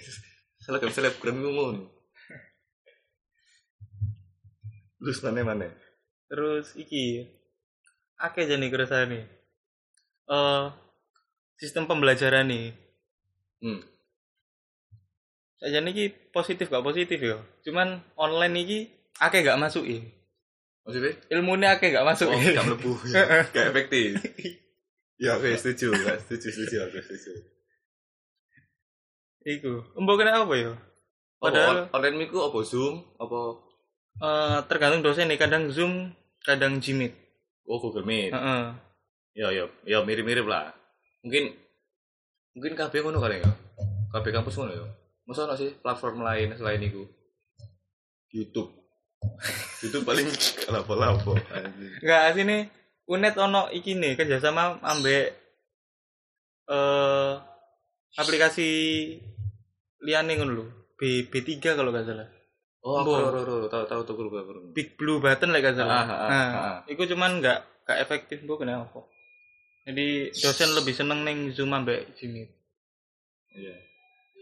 selebgram 0.62 0.94
selebgram 0.94 1.42
itu 1.42 1.50
ngono. 1.50 1.90
Terus 5.02 5.18
mana 5.26 5.42
mana 5.42 5.89
Terus 6.30 6.78
iki 6.78 7.26
akeh 8.16 8.46
jane 8.46 8.70
keresane. 8.70 9.26
Eh 10.30 10.64
sistem 11.58 11.90
pembelajaran 11.90 12.46
nih. 12.46 12.72
hmm. 13.60 13.80
Saja 15.60 15.84
iki 15.84 16.32
positif 16.32 16.72
gak 16.72 16.86
positif 16.86 17.20
ya. 17.20 17.36
Cuman 17.66 18.00
online 18.16 18.54
iki 18.64 18.78
akeh 19.20 19.44
gak 19.44 19.60
masuk 19.60 19.84
maksudnya 20.90 21.12
Ilmunya 21.30 21.68
akeh 21.76 21.88
gak 21.92 22.06
masuk. 22.08 22.26
oh 22.32 22.40
gak 22.40 22.66
mlebu 22.66 22.92
ya. 23.06 23.22
gak 23.54 23.66
efektif 23.70 24.18
ya 25.20 25.36
oke 25.36 25.52
setuju 25.54 25.92
gak 25.92 26.16
setuju 26.26 26.48
setuju 26.50 26.76
aku 26.88 26.98
setuju 27.04 27.32
Iku. 29.40 29.96
Mbok 29.96 30.20
kena 30.20 30.44
apa 30.44 30.52
ya? 30.52 30.76
Padahal 31.40 31.88
online 31.96 32.28
miku 32.28 32.44
apa 32.44 32.60
zoom 32.60 33.00
apa 33.16 33.56
eh, 34.20 34.58
tergantung 34.68 35.00
dosen 35.00 35.32
nih 35.32 35.40
kadang 35.40 35.72
Zoom, 35.72 36.12
kadang 36.50 36.82
Jimit. 36.82 37.14
oh 37.70 37.78
Google 37.78 38.02
Meet 38.02 38.34
Heeh. 38.34 38.64
ya 39.38 39.48
ya 39.54 39.64
ya 39.86 39.98
mirip-mirip 40.02 40.42
lah 40.44 40.74
mungkin 41.22 41.54
mungkin 42.56 42.74
KB 42.74 42.92
ngono 43.06 43.22
kali 43.22 43.38
ya 43.38 43.50
KB 44.10 44.26
kampus 44.34 44.58
ngono 44.58 44.72
ya 44.74 44.86
masa 45.22 45.46
ono 45.46 45.54
sih 45.54 45.70
platform 45.78 46.26
lain 46.26 46.58
selain 46.58 46.82
itu 46.82 47.06
YouTube 48.34 48.74
YouTube 49.86 50.02
paling 50.02 50.26
lapo-lapo 50.74 51.38
Enggak 52.02 52.34
sini 52.34 52.58
Unet 53.10 53.34
ono 53.38 53.66
iki 53.74 53.98
nih 53.98 54.14
kerjasama 54.14 54.78
ambek 54.86 55.34
eh 56.70 57.32
aplikasi 58.14 58.68
liane 60.06 60.32
ngono 60.38 60.52
lho. 60.54 60.64
B 60.94 61.26
B3 61.26 61.74
kalau 61.74 61.90
gak 61.90 62.06
salah. 62.06 62.30
Oh 62.80 62.94
aku 63.00 63.10
ro 63.12 63.40
ro 63.44 63.56
tahu 63.68 63.84
tahu 63.84 64.00
tuh 64.02 64.14
gue 64.16 64.26
baru 64.28 64.60
Big 64.72 64.96
Blue 64.96 65.20
Button 65.20 65.52
lek 65.52 65.60
gak 65.62 65.76
salah. 65.76 66.02
Ah, 66.02 66.04
ah, 66.04 66.16
ah, 66.16 66.28
nah, 66.28 66.48
ah. 66.56 66.76
iku 66.88 67.04
cuman 67.04 67.40
enggak 67.40 67.60
gak 67.84 67.98
efektif 68.00 68.40
bu 68.44 68.56
kena 68.56 68.84
apa. 68.84 69.00
Jadi 69.84 70.28
dosen 70.32 70.70
lebih 70.76 70.92
seneng 70.92 71.24
neng 71.24 71.50
Zoom 71.50 71.72
ambek 71.72 72.12
Jimit. 72.14 72.48
iya 73.50 73.74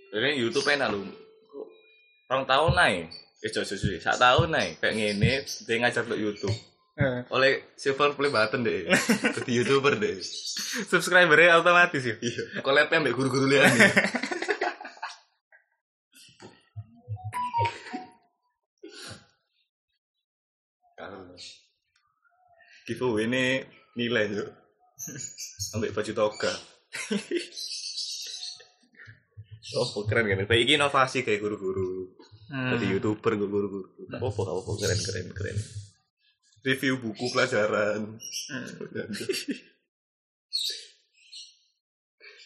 jadi 0.09 0.37
YouTube 0.37 0.69
enak 0.69 0.89
lu 0.93 1.05
orang 2.29 2.45
tahun 2.45 2.73
naik 2.77 3.07
eh 3.39 3.51
jauh 3.53 3.65
jauh 3.65 4.01
sak 4.01 4.17
tahun 4.19 4.49
naik 4.53 4.73
kayak 4.81 4.95
ngene 4.97 5.33
dia 5.65 5.77
ngajar 5.81 6.05
lo 6.05 6.17
YouTube 6.17 6.53
Heeh. 6.99 7.23
oleh 7.31 7.73
silver 7.79 8.13
play 8.13 8.29
button 8.29 8.67
deh 8.67 8.85
jadi 9.39 9.51
youtuber 9.63 9.97
deh 9.97 10.19
Subscribernya 10.91 11.57
otomatis 11.57 12.03
ya. 12.03 12.17
iya 12.19 12.61
collabnya 12.61 13.01
ambek 13.01 13.15
guru-guru 13.15 13.47
liane 13.47 13.79
giveaway 22.89 23.29
ini 23.29 23.61
nilai 24.01 24.33
yuk 24.33 24.49
ambek 25.77 25.93
baju 25.93 26.13
toga. 26.17 26.53
Oh 29.77 29.85
keren 30.09 30.25
kan? 30.33 30.49
Kayak 30.49 30.65
ini 30.65 30.81
inovasi 30.81 31.21
kayak 31.29 31.45
guru-guru. 31.45 32.17
Hmm. 32.49 32.73
jadi 32.73 32.97
youtuber 32.97 33.37
guru-guru. 33.37 33.85
Apa 34.09 34.33
apa 34.33 34.43
apa 34.49 34.73
keren 34.81 35.01
keren 35.05 35.29
keren. 35.37 35.59
Review 36.65 36.97
buku 37.05 37.29
pelajaran. 37.29 38.17
Hmm. 38.17 38.69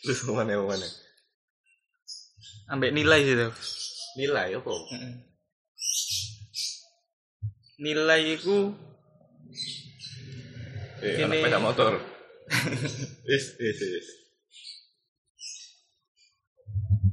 terus 0.03 0.27
mana 0.27 0.59
mana? 0.59 0.89
Ambek 2.75 2.91
nilai 2.91 3.23
sih 3.23 3.39
tuh. 3.39 3.55
nilai 4.19 4.59
apa? 4.59 4.73
Mm-mm. 4.75 5.15
Nilai 7.79 8.23
iku 8.35 8.75
eh 11.03 11.19
Ini- 11.19 11.25
anak 11.27 11.37
sepeda 11.39 11.59
motor 11.59 11.93
is 13.35 13.45
is 13.59 13.79
is 13.81 14.07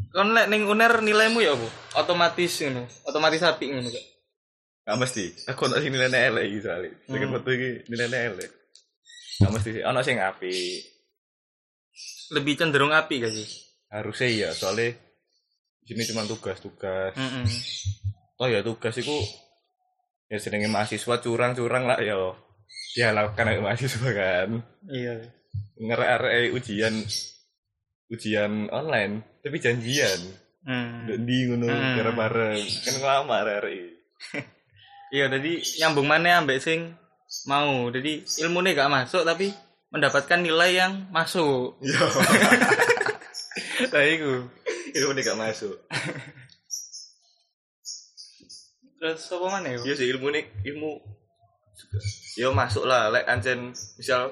kon 0.09 0.33
lek 0.33 0.49
ning 0.49 0.65
UNER 0.65 1.05
nilaimu 1.05 1.39
ya 1.39 1.53
apa? 1.53 1.67
Otomatis 2.01 2.65
ngono. 2.65 2.81
Otomatis 3.05 3.45
apik 3.45 3.69
ngono 3.69 3.87
kok. 3.87 4.05
Gak 4.83 4.97
mesti. 4.97 5.25
Aku 5.45 5.69
nak 5.69 5.85
sing 5.85 5.93
nilainya 5.93 6.33
elek 6.33 6.43
iki 6.49 6.59
soalnya. 6.59 6.89
Second 7.05 7.29
Hmm. 7.29 7.35
foto 7.37 7.49
iki 7.51 7.69
nilainya 7.87 8.19
elek. 8.27 8.49
Gak 9.37 9.51
mesti 9.53 9.69
sih. 9.71 9.83
Ono 9.85 10.01
sing 10.01 10.17
api. 10.17 10.53
Lebih 12.33 12.53
cenderung 12.57 12.89
apik 12.89 13.21
gak 13.21 13.33
sih? 13.33 13.47
Harusnya 13.87 14.27
iya 14.27 14.49
soalnya 14.51 14.97
sini 15.85 16.05
cuma 16.05 16.25
tugas-tugas. 16.25 17.13
Heeh. 17.13 17.45
Oh 18.37 18.45
ya 18.45 18.61
tugas 18.61 18.97
itu 18.97 19.13
ya 20.25 20.37
senengnya 20.37 20.69
mahasiswa 20.69 21.21
curang-curang 21.21 21.85
lah 21.85 22.01
ya. 22.01 22.17
Ya 22.97 23.13
lakukan 23.13 23.49
aja 23.49 23.61
mahasiswa 23.61 24.09
kan. 24.13 24.49
Iya. 24.89 25.29
Ngerek 25.77 26.53
ujian 26.57 26.93
ujian 28.09 28.71
online 28.73 29.21
tapi 29.45 29.61
janjian. 29.61 30.19
Hmm. 30.65 31.07
Di 31.07 31.37
ngono 31.49 31.69
Hmm. 31.69 31.95
bareng-bareng. 31.97 32.59
Kan 32.85 32.95
lama 33.01 33.35
arek 33.45 33.77
Iya, 35.15 35.25
jadi 35.25 35.57
nyambung 35.81 36.05
mana 36.05 36.37
ambek 36.41 36.61
sing 36.61 36.93
mau. 37.49 37.89
Jadi 37.89 38.21
ilmunya 38.45 38.77
gak 38.77 38.93
masuk 38.93 39.25
tapi 39.25 39.49
mendapatkan 39.89 40.37
nilai 40.37 40.77
yang 40.77 40.93
masuk. 41.09 41.77
Iya. 41.81 42.05
Nah. 43.79 44.03
Itu 44.03 45.07
gak 45.15 45.39
masuk. 45.39 45.79
Terus 48.99 49.23
apa 49.31 49.45
mana 49.47 49.71
ya? 49.71 49.79
Iya 49.87 49.93
sih 49.95 50.07
ilmu 50.11 50.27
nih 50.35 50.43
ilmu 50.67 50.99
ya 52.35 52.49
masuk 52.49 52.83
lah 52.83 53.09
lek 53.09 53.25
ancen 53.25 53.71
misal 53.95 54.31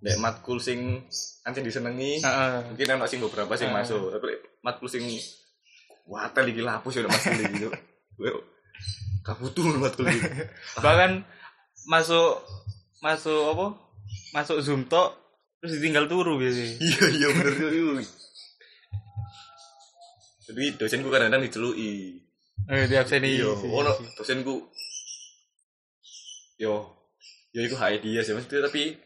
lek 0.00 0.16
matkul 0.16 0.58
sing 0.58 1.02
ancen 1.42 1.60
disenengi 1.60 2.18
Heeh. 2.18 2.54
mungkin 2.66 2.86
ana 2.90 3.04
sing 3.04 3.18
beberapa 3.18 3.52
sing 3.54 3.68
Ah. 3.68 3.80
masuk 3.80 4.12
tapi 4.12 4.32
matkul 4.60 4.86
sing 4.86 5.04
watel 6.04 6.44
iki 6.46 6.60
lapus 6.60 6.94
ya 6.94 7.04
matkul 7.04 7.34
iki 7.36 7.64
yo 7.64 7.70
kabutuh 9.20 9.64
matkul 9.74 10.04
iki 10.04 10.20
Bahkan 10.84 11.24
masuk 11.86 12.40
masuk 13.00 13.42
apa? 13.50 13.66
Masuk 14.32 14.58
Zoom 14.60 14.84
tok 14.84 15.16
terus 15.58 15.76
ditinggal 15.76 16.04
turu 16.04 16.36
biasanya. 16.36 16.76
iya 16.78 17.04
iya 17.10 17.28
bener 17.30 17.56
yo 17.70 17.96
jadi 20.44 20.76
dosenku 20.76 21.08
kadang-kadang 21.08 21.40
diceluki 21.42 22.20
Eh, 22.64 22.84
di 22.84 22.96
abseni. 22.96 23.36
iya 23.36 23.48
ono 23.48 23.92
dosenku 24.14 24.68
yo 26.64 26.76
yo 27.52 27.60
iku 27.60 27.76
hak 27.76 28.00
dia 28.00 28.24
sih 28.24 28.32
maksudnya 28.32 28.64
tapi 28.66 28.96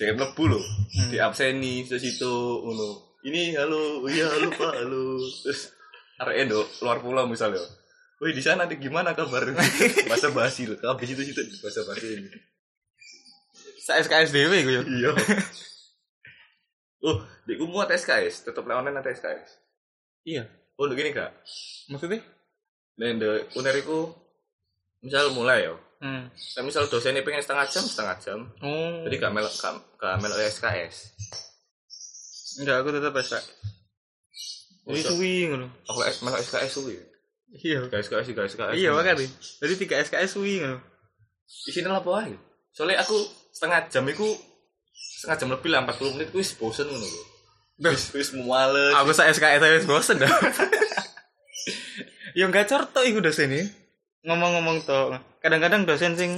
jangan 0.00 0.24
lebu 0.24 0.44
loh 0.48 0.64
Hmm. 0.88 1.10
di 1.12 1.20
abseni 1.20 1.84
di 1.84 1.98
situ 2.00 2.32
ngono 2.64 3.20
ini 3.28 3.52
halo 3.54 4.08
iya 4.08 4.24
halo 4.24 4.48
pak 4.50 4.72
halo 4.72 5.20
terus 5.44 5.70
arek 6.18 6.48
Endo 6.48 6.64
luar 6.80 6.98
pulau 6.98 7.28
misalnya 7.28 7.60
Wih 8.18 8.34
di 8.34 8.42
sana 8.42 8.66
nih 8.66 8.82
gimana 8.82 9.14
kabar? 9.14 9.46
Bahasa 10.10 10.34
basi 10.34 10.66
loh, 10.66 10.74
habis 10.82 11.14
itu 11.14 11.22
situ 11.22 11.38
bahasa 11.62 11.86
basi 11.86 12.18
ini. 12.18 12.26
Sa 13.78 13.94
SKSDW 14.02 14.52
gue 14.66 14.74
ya. 14.74 14.82
Iya. 14.82 15.10
Oh, 17.06 17.22
di 17.46 17.54
muat 17.62 17.94
SKS, 17.94 18.50
tetap 18.50 18.66
online 18.66 18.90
nanti 18.90 19.14
SKS. 19.14 19.62
Iya. 20.26 20.50
Oh, 20.74 20.90
udah 20.90 20.98
gini 20.98 21.14
kak. 21.14 21.30
Maksudnya? 21.94 22.18
The 22.98 23.54
uneriku 23.54 24.10
misal 24.98 25.30
mulai 25.30 25.70
ya. 25.70 25.78
Hmm. 25.98 26.30
Nah, 26.30 26.62
misal 26.62 26.86
dosennya 26.86 27.26
pengen 27.26 27.42
setengah 27.42 27.66
jam, 27.66 27.82
setengah 27.82 28.16
jam. 28.22 28.38
Oh. 28.62 29.02
Jadi 29.02 29.18
gak 29.18 29.34
melok 29.34 29.50
gak, 29.50 29.74
gak 29.98 30.16
melok 30.22 30.38
SKS. 30.46 30.96
enggak 32.58 32.82
aku 32.82 32.90
tetap 32.94 33.14
SK. 33.18 33.34
Jadi 34.88 35.00
suwi 35.02 35.34
ngono. 35.50 35.66
Aku 35.90 35.98
melok 36.22 36.40
SKS 36.42 36.72
suwi. 36.78 36.96
Iya. 37.58 37.90
Guys, 37.90 38.06
SKS, 38.06 38.30
guys, 38.30 38.54
SKS. 38.54 38.78
Iya 38.78 38.94
makanya. 38.94 39.26
Jadi 39.58 39.74
tiga 39.74 39.98
SKS 40.06 40.38
suwi 40.38 40.62
ngono. 40.62 40.78
Di 41.66 41.70
sini 41.74 41.90
lah 41.90 41.98
boy. 41.98 42.30
Soalnya 42.70 43.02
aku 43.02 43.18
setengah 43.50 43.90
jam 43.90 44.06
itu 44.06 44.26
setengah 45.18 45.36
jam 45.42 45.48
lebih 45.50 45.70
lah 45.74 45.82
40 45.82 46.14
menit 46.14 46.30
wis 46.30 46.54
bosen 46.54 46.86
ngono 46.86 47.02
lho. 47.02 47.22
Wis 47.90 48.14
wis 48.14 48.30
muales. 48.38 48.94
aku 48.94 49.10
saya 49.10 49.34
SKS 49.34 49.82
wis 49.82 49.86
bosen 49.86 50.22
dah 50.22 50.30
ya 52.38 52.46
nggak 52.46 52.70
tok 52.70 53.02
iku 53.02 53.18
dosen 53.18 53.50
ini 53.50 53.87
ngomong-ngomong 54.26 54.82
to 54.82 55.14
kadang-kadang 55.38 55.86
dosen 55.86 56.18
sing 56.18 56.32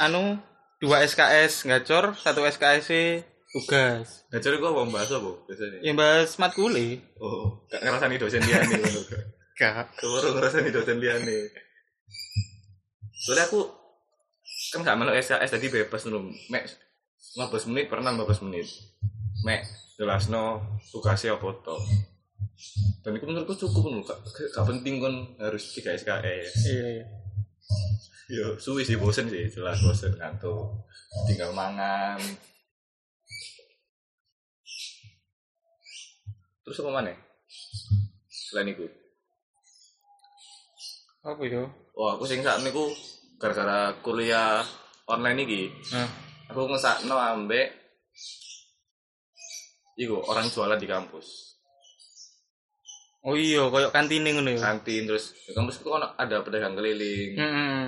anu 0.00 0.40
dua 0.82 1.06
SKS 1.06 1.68
ngacor 1.68 2.18
satu 2.18 2.42
SKS 2.42 2.86
-e 2.90 3.04
tugas 3.52 4.24
Ngajar 4.32 4.56
kok 4.56 4.72
mau 4.72 4.88
bahas 4.88 5.12
apa 5.12 5.30
biasanya? 5.44 5.78
yang 5.84 5.94
bahas 5.94 6.40
matkule 6.40 7.04
Oh, 7.20 7.60
gak 7.68 7.84
ngerasani 7.84 8.16
dosen 8.16 8.42
liane 8.42 8.74
ngono. 8.80 9.00
gak 9.60 9.92
Kewaro 10.00 10.28
ngerasani 10.34 10.72
dosen 10.72 10.98
liane. 10.98 11.52
Soalnya 13.12 13.46
aku 13.46 13.60
kan 14.72 14.80
gak 14.82 14.96
melok 14.96 15.20
SKS 15.20 15.52
tadi 15.52 15.68
bebas 15.68 16.02
dulu. 16.08 16.32
Mek 16.48 16.64
15 17.36 17.70
menit 17.70 17.86
pernah 17.92 18.10
15 18.16 18.48
menit. 18.48 18.66
Mek 19.44 19.68
jelasno 20.00 20.80
tugasnya 20.88 21.36
apa 21.36 21.48
to. 21.60 21.76
Dan 23.02 23.18
itu 23.18 23.26
menurutku 23.26 23.54
cukup 23.58 23.90
loh, 23.90 24.02
gak, 24.06 24.18
gak 24.54 24.66
penting 24.66 25.02
kan 25.02 25.14
harus 25.42 25.74
3 25.74 25.98
SKS. 25.98 26.52
iya 26.70 26.88
iya 27.02 27.06
Yo, 28.32 28.56
suwi 28.56 28.86
sih 28.86 28.96
bosen 28.96 29.28
sih, 29.28 29.44
jelas 29.50 29.82
bosen 29.84 30.14
ngantuk. 30.16 30.88
Tinggal 31.28 31.52
mangan. 31.52 32.16
Terus 36.64 36.80
apa 36.80 36.90
mana? 36.94 37.12
Selain 38.30 38.72
itu. 38.72 38.86
apa 41.22 41.38
itu 41.46 41.62
Wah, 41.94 42.18
aku 42.18 42.26
sing 42.26 42.42
saat 42.42 42.66
niku 42.66 42.90
gara-gara 43.38 43.94
kuliah 44.02 44.64
online 45.06 45.46
iki, 45.46 45.62
nah 45.94 46.08
aku 46.50 46.66
ngesakno 46.66 47.14
ambek 47.14 47.68
iku 50.00 50.18
orang 50.24 50.48
jualan 50.48 50.80
di 50.80 50.88
kampus. 50.88 51.51
Oh 53.22 53.34
iya 53.38 53.62
koyok 53.70 53.94
kantin 53.94 54.26
ngono 54.26 54.50
ya 54.50 54.58
Kantin 54.58 55.06
terus 55.06 55.34
di 55.46 55.54
kampus 55.54 55.78
itu 55.78 55.88
kan 55.90 56.10
ada 56.18 56.42
pedagang 56.42 56.74
keliling. 56.74 57.38
hmm. 57.38 57.86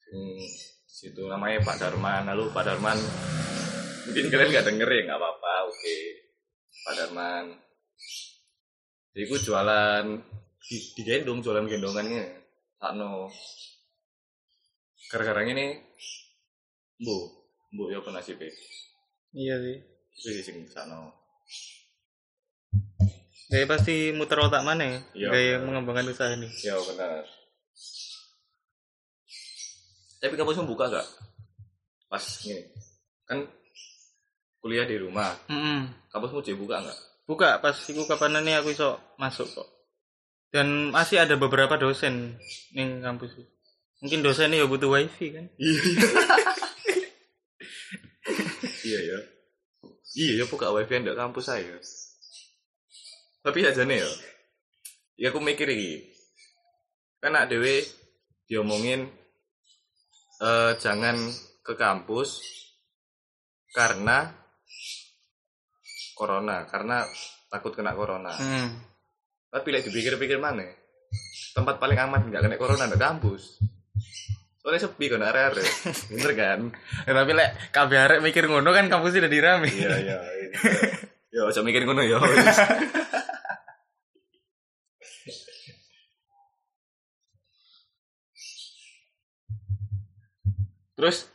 Sing 0.00 0.20
situ 0.86 1.28
namanya 1.28 1.60
Pak 1.60 1.76
Darman. 1.76 2.24
Lalu 2.24 2.48
Pak 2.56 2.64
Darman 2.64 2.96
mungkin 4.06 4.24
kalian 4.32 4.48
nggak 4.54 4.66
denger 4.72 4.88
ya 4.88 5.00
nggak 5.12 5.20
apa-apa, 5.20 5.54
oke. 5.68 5.96
Pak 6.88 6.94
Darman. 6.96 7.44
Jadi 9.12 9.22
aku 9.28 9.36
jualan 9.40 10.04
di, 10.60 10.76
di 10.96 11.02
gendong 11.04 11.40
jualan 11.44 11.68
gendongannya. 11.68 12.24
Sakno. 12.80 13.28
Gara-gara 15.06 15.46
ini 15.46 15.78
Bu, 16.96 17.16
Bu 17.76 17.92
ya 17.92 18.00
apa 18.00 18.10
nasibnya? 18.10 18.48
iya 19.36 19.60
sih 19.60 19.76
Itu 20.16 20.28
sing 20.40 20.56
sakno. 20.64 21.12
Gaya 23.46 23.64
pasti 23.70 24.10
muter 24.10 24.42
otak 24.42 24.66
mana 24.66 24.82
ya? 24.82 24.98
Iya. 25.14 25.28
Gaya 25.30 25.54
mengembangkan 25.62 26.10
usaha 26.10 26.34
ini. 26.34 26.50
Ya 26.66 26.74
benar. 26.82 27.22
Tapi 30.18 30.34
kampusmu 30.34 30.66
buka 30.66 30.90
gak? 30.90 31.06
Pas 32.10 32.24
ini 32.46 32.66
kan 33.26 33.46
kuliah 34.58 34.82
di 34.82 34.98
rumah. 34.98 35.30
Mm-mm. 35.46 36.10
Kampusmu 36.10 36.42
jadi 36.42 36.58
buka 36.58 36.82
nggak? 36.82 36.98
Buka 37.26 37.58
pas 37.62 37.74
iku 37.86 38.02
kapan 38.06 38.42
nih 38.42 38.58
aku 38.58 38.74
iso 38.74 38.98
masuk 39.18 39.46
kok. 39.46 39.68
Dan 40.50 40.90
masih 40.90 41.22
ada 41.22 41.38
beberapa 41.38 41.78
dosen 41.78 42.38
ning 42.74 43.02
kampus. 43.02 43.34
iki. 43.38 43.44
Mungkin 44.02 44.20
dosennya 44.26 44.62
ya 44.62 44.66
butuh 44.66 44.90
wifi 44.90 45.34
kan? 45.34 45.46
iya 48.86 48.98
ya. 49.06 49.18
Iya 50.18 50.32
ya 50.42 50.44
buka 50.50 50.70
wifi 50.74 50.98
ndak 50.98 51.18
kampus 51.18 51.46
saya. 51.46 51.78
Tapi 53.46 53.62
aja 53.62 53.86
nih 53.86 54.02
ya. 54.02 54.10
Ya 55.22 55.26
aku 55.30 55.38
mikir 55.38 55.70
iki. 55.70 56.02
Kan 57.22 57.38
nak 57.38 57.46
dewe 57.46 57.86
diomongin 58.50 59.06
eh 60.42 60.72
jangan 60.82 61.14
ke 61.62 61.78
kampus 61.78 62.42
karena 63.70 64.34
corona, 66.18 66.66
karena 66.66 67.06
takut 67.46 67.70
kena 67.70 67.94
corona. 67.94 68.34
Hmm. 68.34 68.82
Tapi 69.46 69.68
lek 69.70 69.86
dipikir-pikir 69.86 70.42
mana? 70.42 70.66
Tempat 71.54 71.78
paling 71.78 72.02
aman 72.02 72.26
nggak 72.26 72.42
kena 72.50 72.58
corona 72.58 72.90
ndak 72.90 72.98
kampus. 72.98 73.62
Soalnya 74.58 74.90
sepi 74.90 75.06
kan 75.06 75.22
area-area. 75.22 75.62
Bener 76.10 76.32
kan? 76.34 76.60
Ya, 77.06 77.12
tapi 77.14 77.30
lek 77.30 77.50
kabeh 77.70 77.98
arek 78.10 78.20
mikir 78.26 78.50
ngono 78.50 78.74
kan 78.74 78.90
kampus 78.90 79.14
udah 79.14 79.30
dirame. 79.30 79.70
Iya 79.70 79.94
iya. 80.02 80.18
Ya, 81.36 81.44
usah 81.44 81.60
mikir 81.60 81.84
ngono 81.84 82.00
ya. 82.00 82.16
Terus 90.96 91.28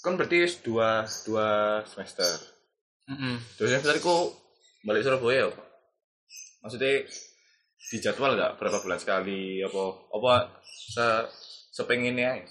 kan 0.00 0.14
berarti 0.16 0.46
dua 0.62 1.04
dua 1.26 1.48
semester. 1.84 2.30
Mm-mm. 3.10 3.36
Dua 3.58 3.66
semester 3.66 3.98
ku 3.98 4.30
balik 4.86 5.02
Surabaya 5.02 5.50
apa? 5.50 5.62
Maksudnya 6.62 7.04
di 7.90 7.96
jadwal 7.98 8.38
nggak 8.38 8.62
berapa 8.62 8.78
bulan 8.86 9.00
sekali 9.02 9.58
apa 9.66 9.82
apa 10.14 10.32
se 10.62 11.06
sepenginnya? 11.74 12.46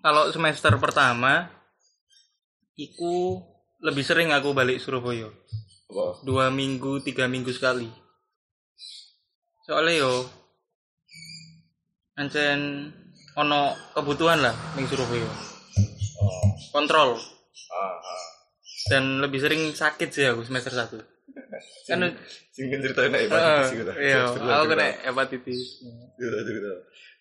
Kalau 0.00 0.30
semester 0.30 0.70
pertama 0.78 1.50
iku 2.78 3.42
lebih 3.82 4.06
sering 4.06 4.30
aku 4.30 4.54
balik 4.54 4.78
Surabaya. 4.78 5.26
Apa? 5.90 6.22
Dua 6.22 6.48
minggu, 6.54 7.02
tiga 7.02 7.26
minggu 7.26 7.50
sekali. 7.50 7.90
Soalnya 9.66 10.06
yo 10.06 10.14
ancen 12.14 12.60
ono 13.36 13.60
kebutuhan 13.92 14.40
lah 14.40 14.54
ning 14.74 14.88
Surabaya. 14.88 15.28
Oh. 16.16 16.48
Kontrol 16.72 17.20
Ah, 17.68 17.76
ah. 17.92 18.20
dan 18.88 19.20
lebih 19.20 19.40
sering 19.40 19.72
sakit 19.72 20.08
sih 20.08 20.24
aku 20.24 20.40
semester 20.42 20.72
satu. 20.72 20.96
Sing, 21.84 22.00
Kan 22.00 22.16
sing 22.52 22.66
kan 22.68 22.80
ceritain 22.80 23.12
hepatitis 23.12 23.70
gitu. 23.72 23.92
iya, 23.96 24.24
aku 24.28 24.64
kena 24.66 24.86
hepatitis. 25.04 25.60
Cerita, 26.16 26.40
cerita. 26.42 26.70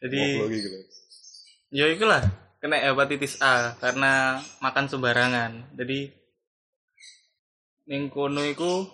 Jadi 0.02 0.20
Ngobrol 0.22 0.50
gitu. 0.52 0.70
ya 1.72 1.86
itulah 1.88 2.22
kena 2.60 2.80
hepatitis 2.80 3.40
A 3.40 3.76
karena 3.78 4.40
makan 4.60 4.86
sembarangan. 4.88 5.52
Jadi 5.76 6.00
ning 7.86 8.08
kono 8.10 8.42
iku 8.42 8.88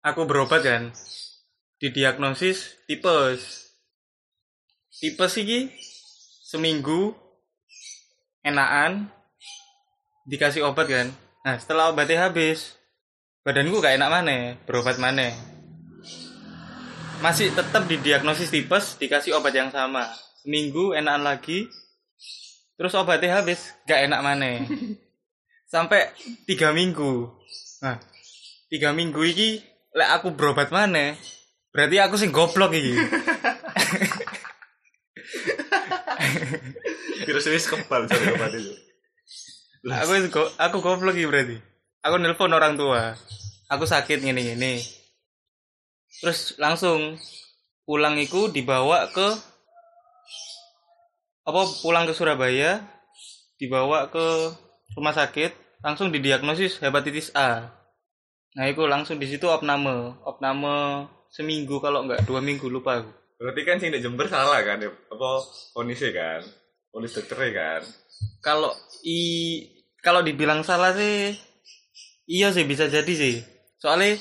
aku 0.00 0.20
berobat 0.24 0.62
kan. 0.62 0.82
Didiagnosis 1.78 2.78
tipes. 2.86 3.71
Tipes 4.92 5.40
iki 5.40 5.72
seminggu 6.44 7.16
enakan 8.44 9.08
dikasih 10.28 10.68
obat 10.68 10.84
kan. 10.84 11.08
Nah, 11.42 11.56
setelah 11.56 11.88
obatnya 11.88 12.28
habis, 12.28 12.76
badanku 13.40 13.80
gak 13.80 13.96
enak 13.96 14.12
mana, 14.12 14.36
berobat 14.68 15.00
mana. 15.00 15.32
Masih 17.24 17.56
tetap 17.56 17.88
didiagnosis 17.88 18.52
tipes, 18.52 19.00
dikasih 19.00 19.32
obat 19.32 19.56
yang 19.56 19.72
sama. 19.72 20.04
Seminggu 20.44 20.92
enakan 20.92 21.24
lagi, 21.24 21.72
terus 22.76 22.92
obatnya 22.92 23.40
habis, 23.40 23.72
gak 23.88 24.06
enak 24.06 24.20
mana. 24.20 24.60
Sampai 25.72 26.12
tiga 26.44 26.76
minggu. 26.76 27.32
Nah, 27.80 27.96
tiga 28.68 28.92
minggu 28.92 29.24
iki, 29.24 29.64
lek 29.96 30.20
aku 30.20 30.36
berobat 30.36 30.68
mana, 30.68 31.16
berarti 31.72 31.96
aku 31.96 32.20
sing 32.20 32.28
goblok 32.28 32.76
iki. 32.76 32.92
Virus 37.26 37.46
wis 37.50 37.66
kebal 37.70 38.06
obat 38.06 38.52
itu. 38.56 38.72
aku 39.88 40.12
go- 40.30 40.54
aku 40.58 40.76
goblok 40.78 41.16
iki 41.16 41.26
berarti. 41.26 41.56
Aku 42.02 42.18
nelpon 42.18 42.54
orang 42.54 42.74
tua. 42.74 43.14
Aku 43.70 43.86
sakit 43.86 44.22
gini 44.22 44.54
gini. 44.54 44.82
Terus 46.22 46.54
langsung 46.58 47.16
pulang 47.86 48.18
iku 48.18 48.50
dibawa 48.50 49.10
ke 49.10 49.28
apa 51.42 51.60
pulang 51.82 52.06
ke 52.06 52.14
Surabaya 52.14 52.78
dibawa 53.58 54.06
ke 54.10 54.54
rumah 54.94 55.14
sakit 55.14 55.50
langsung 55.82 56.14
didiagnosis 56.14 56.78
hepatitis 56.78 57.34
A. 57.34 57.70
Nah 58.54 58.64
itu 58.68 58.84
langsung 58.86 59.16
di 59.18 59.26
situ 59.26 59.48
opname, 59.48 60.14
opname 60.22 61.08
seminggu 61.32 61.80
kalau 61.80 62.04
enggak 62.06 62.22
dua 62.28 62.38
minggu 62.38 62.68
lupa 62.70 63.02
aku. 63.02 63.21
Berarti 63.42 63.60
kan 63.66 63.82
sing 63.82 63.90
di 63.90 63.98
Jember 63.98 64.30
salah 64.30 64.62
kan 64.62 64.78
ya? 64.78 64.86
Apa 65.10 65.42
kondisi 65.74 66.14
kan? 66.14 66.46
Kondisi 66.94 67.18
dokternya 67.18 67.50
kan? 67.50 67.82
Kalau 68.38 68.70
i 69.02 69.20
kalau 69.98 70.22
dibilang 70.22 70.62
salah 70.62 70.94
sih 70.94 71.34
iya 72.30 72.54
sih 72.54 72.62
bisa 72.62 72.86
jadi 72.86 73.10
sih. 73.10 73.42
Soalnya 73.82 74.14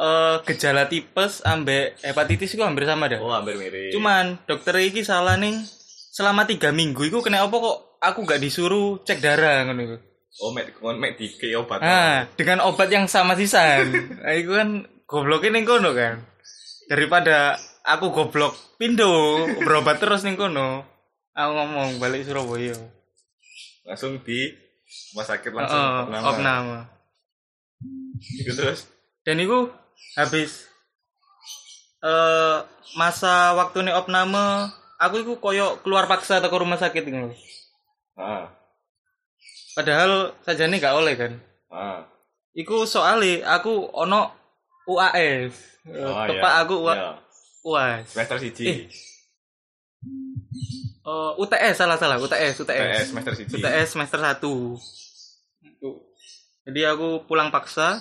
eh, 0.00 0.36
gejala 0.48 0.88
tipes 0.88 1.44
ambek 1.44 2.00
hepatitis 2.00 2.56
itu 2.56 2.64
hampir 2.64 2.88
sama 2.88 3.12
dah. 3.12 3.20
Oh 3.20 3.36
hampir 3.36 3.60
mirip. 3.60 3.92
Cuman 3.92 4.40
dokter 4.48 4.80
iki 4.80 5.04
salah 5.04 5.36
nih 5.36 5.60
selama 6.16 6.48
tiga 6.48 6.72
minggu 6.72 7.04
itu 7.04 7.20
kena 7.20 7.44
apa 7.44 7.52
kok 7.52 8.00
aku 8.00 8.24
gak 8.24 8.40
disuruh 8.40 9.04
cek 9.04 9.20
darah 9.20 9.68
ngono 9.68 9.80
iku. 9.84 9.96
Oh, 10.42 10.50
mek 10.50 10.74
kon 10.82 10.98
mek 10.98 11.14
dike 11.14 11.54
obat. 11.54 11.78
Ah, 11.78 12.26
dengan 12.34 12.66
obat 12.66 12.90
yang 12.90 13.06
sama 13.06 13.38
sisan. 13.38 13.86
Nah, 14.24 14.34
itu 14.34 14.50
kan 14.50 14.82
gobloknya 15.06 15.54
ning 15.54 15.62
kono 15.68 15.94
kan. 15.94 16.26
Daripada 16.90 17.54
aku 17.84 18.10
goblok 18.10 18.56
pindo 18.80 19.44
berobat 19.60 20.00
terus 20.00 20.24
ning 20.24 20.40
kono. 20.40 20.82
Aku 21.36 21.50
ngomong 21.52 22.00
balik 22.00 22.24
Surabaya. 22.24 22.74
Langsung 23.84 24.22
di 24.24 24.54
rumah 25.12 25.26
sakit 25.26 25.52
langsung 25.52 25.76
Heeh, 25.76 26.00
opname. 26.08 26.24
opname. 26.24 26.78
Gitu 28.40 28.50
terus. 28.56 28.88
Dan 29.26 29.42
itu 29.44 29.68
habis 30.16 30.66
eh 32.04 32.58
masa 32.96 33.56
waktu 33.56 33.88
nih 33.88 33.96
opname 33.96 34.68
aku 35.00 35.24
itu 35.24 35.32
koyo 35.40 35.80
keluar 35.84 36.08
paksa 36.08 36.40
ke 36.40 36.56
rumah 36.56 36.80
sakit 36.80 37.02
gitu. 37.04 37.32
Ah. 38.16 38.48
Padahal 39.74 40.32
saja 40.46 40.70
nih 40.70 40.78
gak 40.78 40.96
oleh 40.96 41.14
kan. 41.18 41.32
Ah. 41.68 42.06
Iku 42.54 42.86
soalnya 42.86 43.58
aku 43.58 43.90
ono 43.90 44.30
UAS. 44.86 45.82
Oh, 45.84 46.24
Tepak 46.30 46.52
iya. 46.54 46.62
aku. 46.62 46.76
UAS. 47.64 48.12
Semester 48.12 48.36
siji. 48.38 48.64
Eh. 48.68 48.80
Eh, 51.04 51.32
UTS 51.36 51.74
salah 51.76 51.96
salah 52.00 52.16
UTS 52.16 52.64
UTS 52.64 52.64
UTS 52.64 53.06
semester 53.12 53.32
siji. 53.36 53.52
UTS 53.60 53.88
semester 53.92 54.20
1 54.20 54.40
jadi 56.64 56.96
aku 56.96 57.28
pulang 57.28 57.52
paksa 57.52 58.00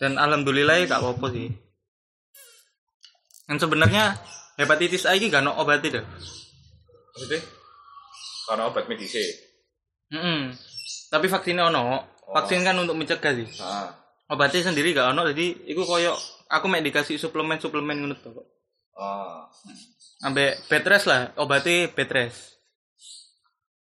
dan 0.00 0.16
alhamdulillah 0.16 0.80
ya 0.80 0.88
gak 0.88 1.04
apa-apa 1.04 1.36
sih 1.36 1.52
dan 3.44 3.60
sebenarnya 3.60 4.16
hepatitis 4.56 5.04
A 5.04 5.12
ini 5.20 5.28
gak 5.28 5.44
no 5.44 5.52
obatnya 5.52 6.00
dah 6.00 6.04
Maksudnya? 7.12 7.40
Karena 8.48 8.62
obat 8.72 8.88
medis 8.88 9.12
e. 9.12 9.24
Mm-mm. 10.16 10.56
tapi 11.12 11.28
vaksinnya 11.28 11.68
ono 11.68 12.08
vaksin 12.24 12.64
kan 12.64 12.80
untuk 12.80 12.96
mencegah 12.96 13.36
sih 13.36 13.48
Ah. 13.60 13.92
obatnya 14.32 14.64
sendiri 14.64 14.96
gak 14.96 15.12
ono 15.12 15.28
jadi 15.28 15.68
itu 15.68 15.84
koyo 15.84 16.16
aku 16.48 16.72
mek 16.72 16.88
dikasih 16.88 17.20
suplemen 17.20 17.60
suplemen 17.60 18.00
ngono 18.00 18.16
tuh 18.16 18.32
kok 18.32 18.46
Ah. 18.98 19.48
sampai 20.20 20.58
bed 20.68 20.84
rest 20.84 21.06
lah 21.08 21.32
obatnya 21.40 21.88
bed 21.90 22.10
rest 22.12 22.60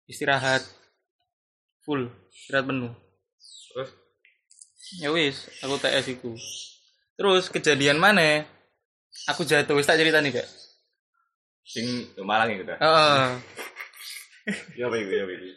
istirahat 0.06 0.62
full 1.84 2.08
istirahat 2.32 2.68
penuh 2.70 2.94
Terus 3.74 3.90
ya 5.02 5.10
wis 5.14 5.50
aku 5.62 5.76
TS 5.78 6.06
iku 6.18 6.34
terus 7.18 7.50
kejadian 7.50 7.98
mana 7.98 8.46
aku 9.30 9.42
jatuh 9.46 9.74
wis 9.74 9.90
tak 9.90 9.98
cerita 9.98 10.22
nih 10.22 10.38
kak 10.38 10.48
sing 11.68 12.08
Malang 12.24 12.56
gitu. 12.56 12.72
Heeh. 12.72 13.28
Ya 14.80 14.88
apa 14.88 14.96
iku 14.96 15.12
ya 15.12 15.24
apa 15.28 15.34
iku. 15.36 15.48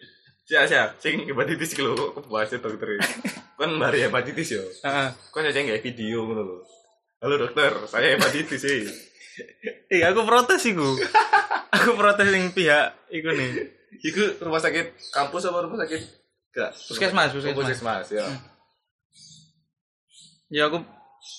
Siap 0.51 0.65
siap. 0.67 0.89
Sing 0.99 1.23
hepatitis 1.23 1.71
iki 1.79 1.83
lho 1.87 1.95
bahas 2.27 2.51
dokter. 2.51 2.99
Kan 3.55 3.71
mari 3.79 4.03
hepatitis 4.03 4.59
yo. 4.59 4.67
Heeh. 4.83 5.09
Kan 5.31 5.47
aja 5.47 5.63
nggak 5.63 5.87
video 5.87 6.27
ngono 6.27 6.43
lho. 6.43 6.57
Halo 7.23 7.35
dokter, 7.39 7.71
saya 7.87 8.19
hepatitis 8.19 8.59
sih. 8.59 8.83
Iya 9.95 10.15
aku 10.15 10.23
protes 10.23 10.63
iku. 10.65 10.87
aku 11.77 11.91
protes 11.99 12.29
yang 12.31 12.51
pihak 12.55 12.95
iku 13.11 13.31
nih. 13.35 13.51
Iku 14.01 14.39
rumah 14.41 14.63
sakit 14.63 15.11
kampus 15.11 15.51
apa 15.51 15.67
rumah 15.67 15.79
sakit? 15.83 16.01
Enggak. 16.51 16.71
Puskesmas, 16.89 17.31
Oh, 17.31 17.35
puskesmas. 17.39 17.57
puskesmas 17.59 18.07
ya. 18.11 18.25
Ya 20.51 20.63
aku 20.67 20.83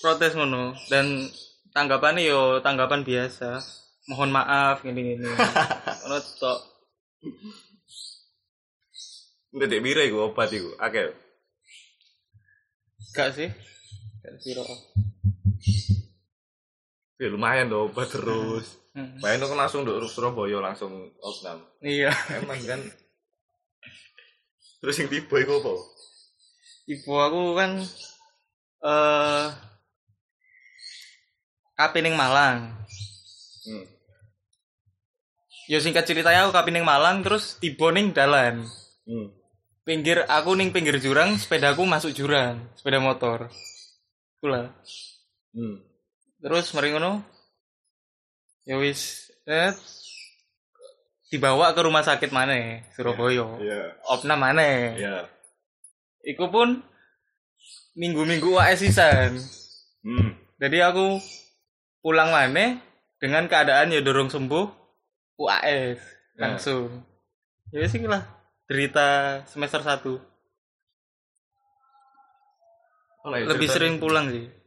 protes 0.00 0.32
ngono 0.32 0.72
dan 0.88 1.28
tanggapannya 1.72 2.28
yo 2.28 2.60
tanggapan 2.60 3.04
biasa. 3.04 3.60
Mohon 4.08 4.30
maaf 4.34 4.82
gini 4.82 5.14
gini. 5.14 5.26
Ngono 5.26 6.16
tok. 6.38 6.58
Enggak 9.52 9.68
dek 9.68 9.82
bira 9.84 10.02
iku 10.04 10.32
obat 10.32 10.48
iku. 10.52 10.72
Akeh. 10.80 11.12
Gak 13.12 13.36
sih? 13.36 13.48
Gak 14.24 14.34
sih 14.40 14.56
Ya 17.22 17.30
lumayan 17.30 17.70
loh 17.70 17.86
obat 17.86 18.10
terus. 18.10 18.82
Hmm. 18.98 19.14
Bayangin 19.22 19.54
kan 19.54 19.58
langsung 19.62 19.86
dok 19.86 20.02
Surabaya 20.10 20.58
langsung 20.58 21.14
opnam. 21.22 21.62
Iya. 21.78 22.10
Emang 22.34 22.58
kan. 22.66 22.82
Terus 24.82 24.98
yang 24.98 25.06
tiba 25.06 25.36
iku 25.38 25.62
apa? 25.62 25.72
Ibu 26.90 27.12
aku 27.14 27.40
kan 27.54 27.70
eh 28.82 29.46
KP 31.78 31.94
ning 32.02 32.18
Malang. 32.18 32.74
Hmm. 33.70 33.86
Ya 35.70 35.78
singkat 35.78 36.02
ceritanya 36.02 36.50
aku 36.50 36.58
KP 36.58 36.74
ning 36.74 36.82
Malang 36.82 37.22
terus 37.22 37.62
tiba 37.62 37.94
ning 37.94 38.10
dalan. 38.10 38.66
Hmm. 39.06 39.30
Pinggir 39.86 40.26
aku 40.26 40.58
ning 40.58 40.74
pinggir 40.74 40.98
jurang, 40.98 41.38
sepedaku 41.38 41.86
masuk 41.86 42.10
jurang, 42.18 42.66
sepeda 42.74 42.98
motor. 42.98 43.46
Itulah. 44.42 44.74
Hmm. 45.54 45.91
Terus 46.42 46.74
mari 46.74 46.90
ngono. 46.90 47.22
Ya 48.66 48.78
wis 48.78 49.30
eh, 49.46 49.74
dibawa 51.30 51.70
ke 51.74 51.80
rumah 51.86 52.02
sakit 52.02 52.34
mana 52.34 52.82
Surabaya. 52.94 53.46
Iya. 53.62 53.80
Opnam 54.10 54.38
mana 54.42 54.94
Iya. 54.98 55.30
Iku 56.22 56.50
pun 56.50 56.82
minggu-minggu 57.94 58.58
UAS 58.58 58.82
sisan. 58.82 59.38
Hmm. 60.02 60.38
Jadi 60.58 60.78
aku 60.82 61.18
pulang 62.02 62.34
mana 62.34 62.78
dengan 63.22 63.46
keadaan 63.46 63.94
ya 63.94 64.02
dorong 64.02 64.30
sembuh 64.30 64.66
UAS 65.38 65.98
langsung. 66.38 67.02
Ya 67.70 67.86
sih 67.86 68.02
lah 68.02 68.22
derita 68.66 69.42
semester 69.46 69.82
1. 69.82 70.06
Oh, 73.22 73.30
ya 73.38 73.46
Lebih 73.46 73.70
cerita 73.70 73.78
sering 73.78 73.94
pulang 74.02 74.26
sih. 74.34 74.61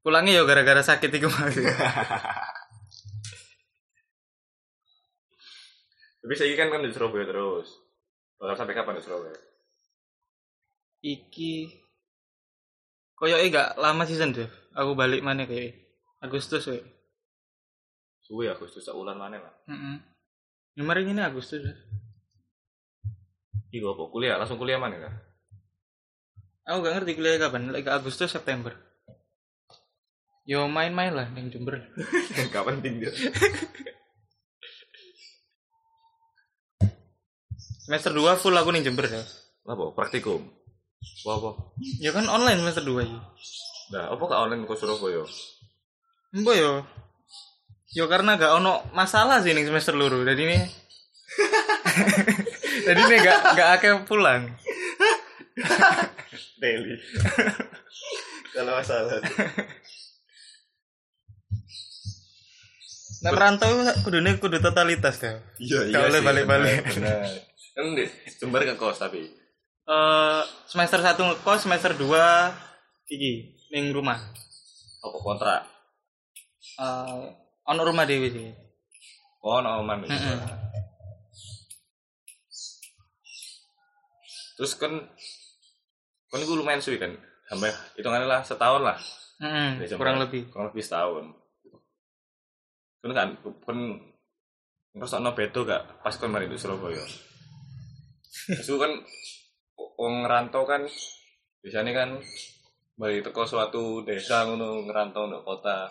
Pulangnya 0.00 0.40
ya 0.40 0.48
gara-gara 0.48 0.80
sakit 0.80 1.12
itu 1.12 1.28
masih. 1.28 1.68
Tapi 6.20 6.34
saya 6.36 6.52
kan 6.56 6.72
kan 6.72 6.84
di 6.84 6.92
Surabaya 6.92 7.28
terus. 7.28 7.68
Bakal 8.40 8.56
sampai 8.56 8.76
kapan 8.76 8.96
di 8.96 9.04
Surabaya? 9.04 9.36
Iki 11.00 11.52
koyoke 13.16 13.52
gak 13.52 13.76
lama 13.76 14.04
Sen, 14.08 14.32
Dev. 14.32 14.48
Aku 14.72 14.96
balik 14.96 15.20
mana 15.20 15.44
kayak 15.44 15.76
Agustus 16.24 16.68
we. 16.68 16.80
Suwe 18.24 18.48
Agustus 18.48 18.84
sak 18.84 18.96
bulan 18.96 19.20
mana 19.20 19.40
lah. 19.40 19.54
Heeh. 19.68 19.96
Kemarin 20.76 21.12
ini 21.12 21.20
Agustus. 21.20 21.60
Dev. 21.60 21.76
Iku 23.72 23.92
apa? 23.96 24.02
Kuliah 24.08 24.40
langsung 24.40 24.56
kuliah 24.56 24.80
mana 24.80 24.96
kan? 24.96 25.12
Aku 26.68 26.84
gak 26.84 27.00
ngerti 27.00 27.16
kuliah 27.16 27.36
kapan, 27.40 27.72
lagi 27.72 27.88
Agustus 27.88 28.32
September. 28.32 28.89
Yo 30.50 30.66
main-main 30.66 31.14
lah 31.14 31.30
yang 31.38 31.46
Jember. 31.46 31.78
Gak 32.50 32.66
penting 32.66 32.98
dia. 32.98 33.14
Semester 37.86 38.10
2 38.10 38.34
full 38.34 38.58
aku 38.58 38.74
nih 38.74 38.82
Jember 38.82 39.06
ya. 39.06 39.22
Apa? 39.70 39.94
Praktikum. 39.94 40.42
Apa 41.22 41.32
apa? 41.38 41.50
Ya 42.02 42.10
kan 42.10 42.26
online 42.26 42.66
semester 42.66 42.82
2 42.82 43.06
ya. 43.06 43.22
Nah, 43.94 44.04
apa 44.10 44.22
gak 44.26 44.42
online 44.42 44.66
ke 44.66 44.74
Surabaya? 44.74 45.22
Mbok 46.34 46.54
yo. 46.58 46.82
Yo 47.94 48.10
karena 48.10 48.34
gak 48.34 48.58
ono 48.58 48.90
masalah 48.90 49.46
sih 49.46 49.54
ning 49.54 49.70
semester 49.70 49.94
luru. 49.94 50.26
Jadi 50.26 50.50
ini 50.50 50.58
Jadi 52.90 53.00
ini 53.06 53.16
gak 53.22 53.54
gak 53.54 53.68
akeh 53.78 54.02
pulang. 54.02 54.50
Daily. 56.58 56.98
Kalau 58.58 58.74
masalah. 58.74 59.22
Nah 63.20 63.30
perantau 63.36 63.68
kudune 64.00 64.40
kudu 64.40 64.64
totalitas 64.64 65.20
ya. 65.20 65.44
Iya, 65.60 65.78
Gak 65.92 66.02
boleh 66.08 66.22
balik-balik. 66.24 66.76
Kan 67.76 67.86
di 67.94 68.04
Jember 68.40 68.64
ke 68.64 68.74
kos 68.80 68.98
tapi. 68.98 69.28
Eh 69.84 70.42
semester 70.66 70.98
1 71.04 71.16
ngekos, 71.20 71.68
semester 71.68 71.92
2 71.94 73.12
iki 73.12 73.60
ning 73.72 73.92
rumah. 73.92 74.16
Apa 75.04 75.18
kontrak? 75.20 75.60
Eh 76.80 77.24
ono 77.68 77.80
rumah 77.84 78.08
dewi 78.08 78.28
sih. 78.32 78.48
Oh, 79.40 79.60
no 79.64 79.80
man. 79.80 80.04
Mm-mm. 80.04 80.38
Terus 84.60 84.76
kan 84.76 84.92
kan 86.28 86.40
gue 86.44 86.56
lumayan 86.56 86.84
suwi 86.84 87.00
kan. 87.00 87.16
Sampai 87.48 87.72
hitungannya 87.96 88.28
lah 88.28 88.40
setahun 88.44 88.82
lah. 88.84 88.98
Di 89.80 89.88
Jember. 89.88 90.04
kurang 90.04 90.18
lebih. 90.20 90.52
Kurang 90.52 90.68
lebih 90.72 90.84
setahun. 90.84 91.39
Kan 93.00 93.12
kan 93.16 93.28
terus 94.90 95.12
ono 95.14 95.30
bedo 95.32 95.62
gak 95.64 96.02
pas 96.02 96.14
kon 96.18 96.32
mari 96.32 96.50
Surabaya. 96.58 97.00
Gua 98.66 98.78
kan 98.82 98.92
wong 99.96 100.14
ngerantau 100.26 100.64
kan 100.66 100.82
biasanya 101.60 101.92
kan 101.94 102.10
balik 103.00 103.24
teko 103.24 103.48
suatu 103.48 104.04
desa 104.04 104.44
ngono 104.44 104.84
ngerantau 104.84 105.24
untuk 105.30 105.42
kota 105.46 105.88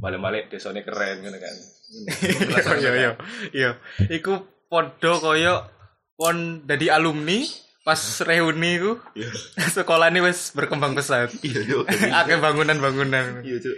balik-balik 0.00 0.50
desanya 0.50 0.82
keren 0.82 1.22
gitu 1.22 1.38
kan. 1.38 1.56
Iya 2.80 2.92
iya 2.94 3.10
iya. 3.50 3.70
Iku 4.06 4.38
podo 4.70 5.18
koyo 5.18 5.66
pon 6.14 6.62
dari 6.62 6.86
alumni 6.86 7.42
pas 7.82 7.98
reuni 8.22 8.78
ku 8.78 8.94
Iya. 9.18 9.30
sekolah 9.82 10.12
ini 10.12 10.22
wis 10.22 10.54
berkembang 10.54 10.94
pesat 10.94 11.34
Iya, 11.42 11.60
yo. 11.66 11.78
akeh 12.22 12.38
bangunan-bangunan 12.38 13.42
Iya, 13.42 13.56
Cuk. 13.58 13.76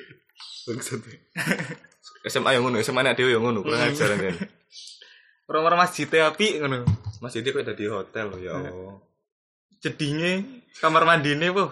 Bangsat. 0.69 1.01
SMA 2.27 2.59
yang 2.59 2.67
ngono, 2.67 2.83
SMA 2.83 3.07
nek 3.07 3.15
dhewe 3.15 3.35
yang 3.35 3.47
ngono, 3.47 3.63
kurang 3.63 3.87
ajar 3.87 4.19
kan. 4.19 4.35
orang-orang 5.53 5.85
masjid 5.85 6.09
api 6.09 6.63
ngono. 6.63 6.89
Mas 7.23 7.37
itu 7.39 7.55
kok 7.55 7.77
di 7.77 7.87
hotel 7.87 8.27
loh, 8.33 8.41
ya. 8.41 8.57
Jedinge 9.83 10.63
kamar 10.81 11.07
mandine 11.07 11.53
po 11.55 11.71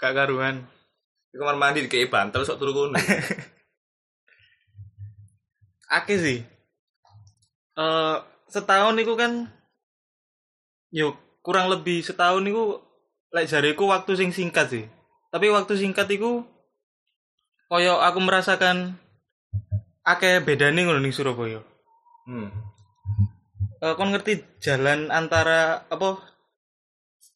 gak 0.00 0.12
karuan. 0.12 0.66
Kamar 1.34 1.56
mandi 1.58 1.88
kayak 1.88 2.12
bantal 2.12 2.46
sok 2.46 2.58
turu 2.60 2.72
kono. 2.74 2.94
akeh 5.98 6.18
sih. 6.18 6.38
Eh 7.74 8.16
setahun 8.50 8.98
itu 8.98 9.14
kan 9.14 9.50
yuk 10.94 11.18
kurang 11.42 11.70
lebih 11.70 12.06
setahun 12.06 12.42
itu 12.46 12.78
lek 13.34 13.50
jariku 13.50 13.90
waktu 13.90 14.14
sing 14.14 14.30
singkat 14.30 14.70
sih. 14.70 14.84
Tapi 15.30 15.50
waktu 15.50 15.74
singkat 15.74 16.06
itu 16.10 16.46
koyo 17.66 17.98
aku 17.98 18.18
merasakan 18.22 18.94
akeh 20.04 20.44
bedane 20.44 20.84
ngono 20.84 21.00
ning 21.00 21.14
Surabaya 21.14 21.60
Hmm. 22.24 22.48
Eh, 23.84 23.94
kon 24.00 24.08
ngerti 24.08 24.56
jalan 24.56 25.12
antara 25.12 25.84
apa 25.92 26.16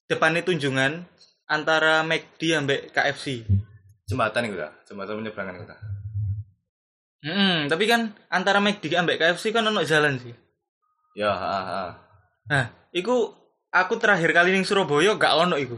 depannya 0.09 0.41
tunjungan 0.41 1.05
antara 1.45 2.01
McD 2.09 2.57
ambek 2.57 2.97
KFC 2.97 3.45
Jembatan 4.09 4.49
itu 4.49 4.57
ta, 4.57 4.73
jembatan 4.89 5.21
penyeberangan 5.21 5.61
itu 5.61 5.67
ta. 5.69 5.77
Hmm, 7.29 7.69
tapi 7.69 7.85
kan 7.85 8.17
antara 8.33 8.57
McD 8.57 8.97
ambek 8.97 9.21
KFC 9.21 9.53
kan 9.53 9.69
ono 9.69 9.85
jalan 9.85 10.17
sih. 10.17 10.33
Ya, 11.13 11.29
ha 11.29 11.61
ha. 11.61 11.83
Nah, 12.49 12.65
iku 12.97 13.37
aku 13.69 14.01
terakhir 14.01 14.33
kali 14.33 14.57
ning 14.57 14.65
Surabaya 14.65 15.13
gak 15.21 15.37
ono 15.37 15.61
iku. 15.61 15.77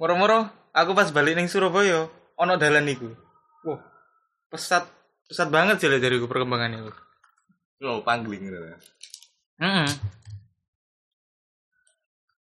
Moro-moro 0.00 0.48
aku 0.72 0.96
pas 0.96 1.12
balik 1.12 1.36
ning 1.36 1.52
Surabaya 1.52 2.08
ono 2.40 2.56
dalan 2.56 2.88
iku. 2.88 3.12
Wah, 3.68 3.84
pesat 4.48 4.88
pesat 5.30 5.46
banget 5.46 5.78
sih 5.78 5.86
dari 5.86 6.18
iku 6.18 6.26
perkembangannya. 6.26 6.90
Lo 7.78 8.02
pangling 8.02 8.50
gitu. 8.50 8.58
ta. 8.58 8.74
Heeh. 9.62 9.88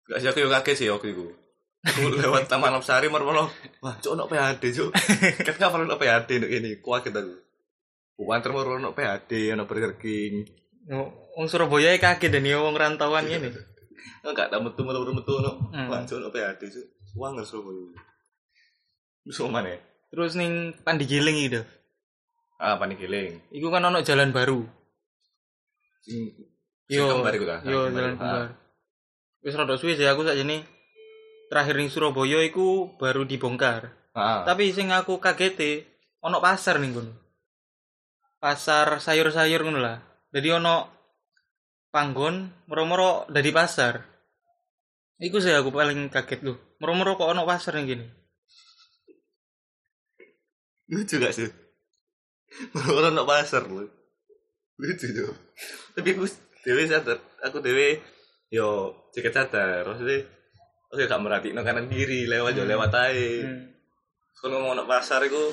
Gak 0.08 0.20
sih 0.22 0.30
aku 0.30 0.46
yo 0.46 0.50
kaget 0.54 0.76
sih 0.78 0.88
waktu 0.94 1.18
itu. 1.18 1.26
Lewat 2.22 2.46
Taman 2.46 2.78
Lopsari 2.78 3.10
mar-mar 3.10 3.50
wah 3.82 3.96
cok 3.98 4.14
ono 4.14 4.30
PAD 4.30 4.62
cok. 4.62 4.92
Kan 5.50 5.56
kapan 5.58 5.90
ono 5.90 5.98
PAD 5.98 6.30
nduk 6.38 6.52
ini, 6.54 6.78
kuat 6.78 7.10
aku. 7.10 7.34
Bukan 8.18 8.40
termur 8.46 8.78
ono 8.78 8.94
PAD, 8.94 9.58
ono 9.58 9.66
Burger 9.66 9.98
King. 9.98 10.46
Wong 11.34 11.48
Surabaya 11.50 11.92
ya 11.92 12.00
kaget 12.00 12.30
dan 12.30 12.46
ya 12.46 12.62
wong 12.62 12.78
rantauan 12.78 13.26
ngene. 13.26 13.52
Enggak 14.24 14.54
tak 14.54 14.62
metu 14.62 14.86
metu 14.86 15.12
metu 15.12 15.32
ono. 15.42 15.52
Hmm. 15.74 15.90
Wah 15.90 16.06
cok 16.06 16.18
ono 16.22 16.30
PAD 16.30 16.62
cok. 16.62 16.88
Wanger 17.18 17.44
Surabaya. 17.44 17.98
Wis 19.28 19.42
mana? 19.44 19.76
Terus 20.08 20.40
ning 20.40 20.72
Pandigiling 20.88 21.36
itu. 21.42 21.62
Ah, 22.58 22.74
panik 22.82 22.98
giling. 22.98 23.38
Iku 23.54 23.70
kan 23.70 23.86
ono 23.86 24.02
jalan 24.02 24.34
baru. 24.34 24.66
Sing 26.02 26.34
Yo, 26.90 27.06
kembar 27.06 27.36
iku 27.38 27.46
ta. 27.46 27.62
Yo, 27.62 27.94
jalan 27.94 28.18
kembar. 28.18 28.58
Wis 29.46 29.54
rada 29.54 29.78
suwe 29.78 29.94
sih 29.94 30.10
aku 30.10 30.26
sakjane 30.26 30.66
terakhir 31.54 31.78
ning 31.78 31.94
Surabaya 31.94 32.42
iku 32.42 32.98
baru 32.98 33.30
dibongkar. 33.30 33.94
Heeh. 34.18 34.40
Tapi 34.50 34.74
sing 34.74 34.90
aku 34.90 35.22
kagete 35.22 35.86
ono 36.26 36.42
pasar 36.42 36.82
ning 36.82 36.98
kono. 36.98 37.14
Pasar 38.42 38.98
sayur-sayur 38.98 39.62
ngono 39.62 39.78
lah. 39.78 40.02
Jadi 40.34 40.50
ono 40.50 40.90
panggon 41.94 42.66
moro-moro 42.66 43.30
dari 43.30 43.54
pasar. 43.54 44.02
Iku 45.22 45.38
sih 45.38 45.54
aku 45.54 45.70
paling 45.70 46.10
kaget 46.10 46.42
loh. 46.42 46.58
Moro-moro 46.82 47.22
kok 47.22 47.30
ono 47.30 47.46
pasar 47.46 47.78
ning 47.78 47.86
gini. 47.86 48.06
Lucu 50.88 51.20
gak 51.20 51.36
sih? 51.36 51.67
Orang 52.98 53.14
nak 53.14 53.28
pasar 53.30 53.66
lu. 53.70 53.86
Lucu 54.78 55.08
tuh. 55.10 55.34
Tapi 55.98 56.14
aku 56.14 56.26
dewe 56.62 56.84
sadar, 56.86 57.18
aku 57.42 57.58
dewe 57.62 58.02
yo 58.54 58.94
ceket 59.14 59.34
sadar. 59.34 59.86
Maksudnya, 59.86 60.26
oke 60.94 61.04
gak 61.10 61.22
merhati 61.22 61.50
no 61.54 61.66
kanan 61.66 61.90
kiri 61.90 62.30
lewat 62.30 62.54
yo 62.54 62.64
lewat 62.66 62.94
aja. 62.94 63.28
Hmm. 63.46 63.74
Kalau 64.38 64.62
ngomong 64.62 64.78
nak 64.78 64.90
pasar 64.90 65.26
itu, 65.26 65.50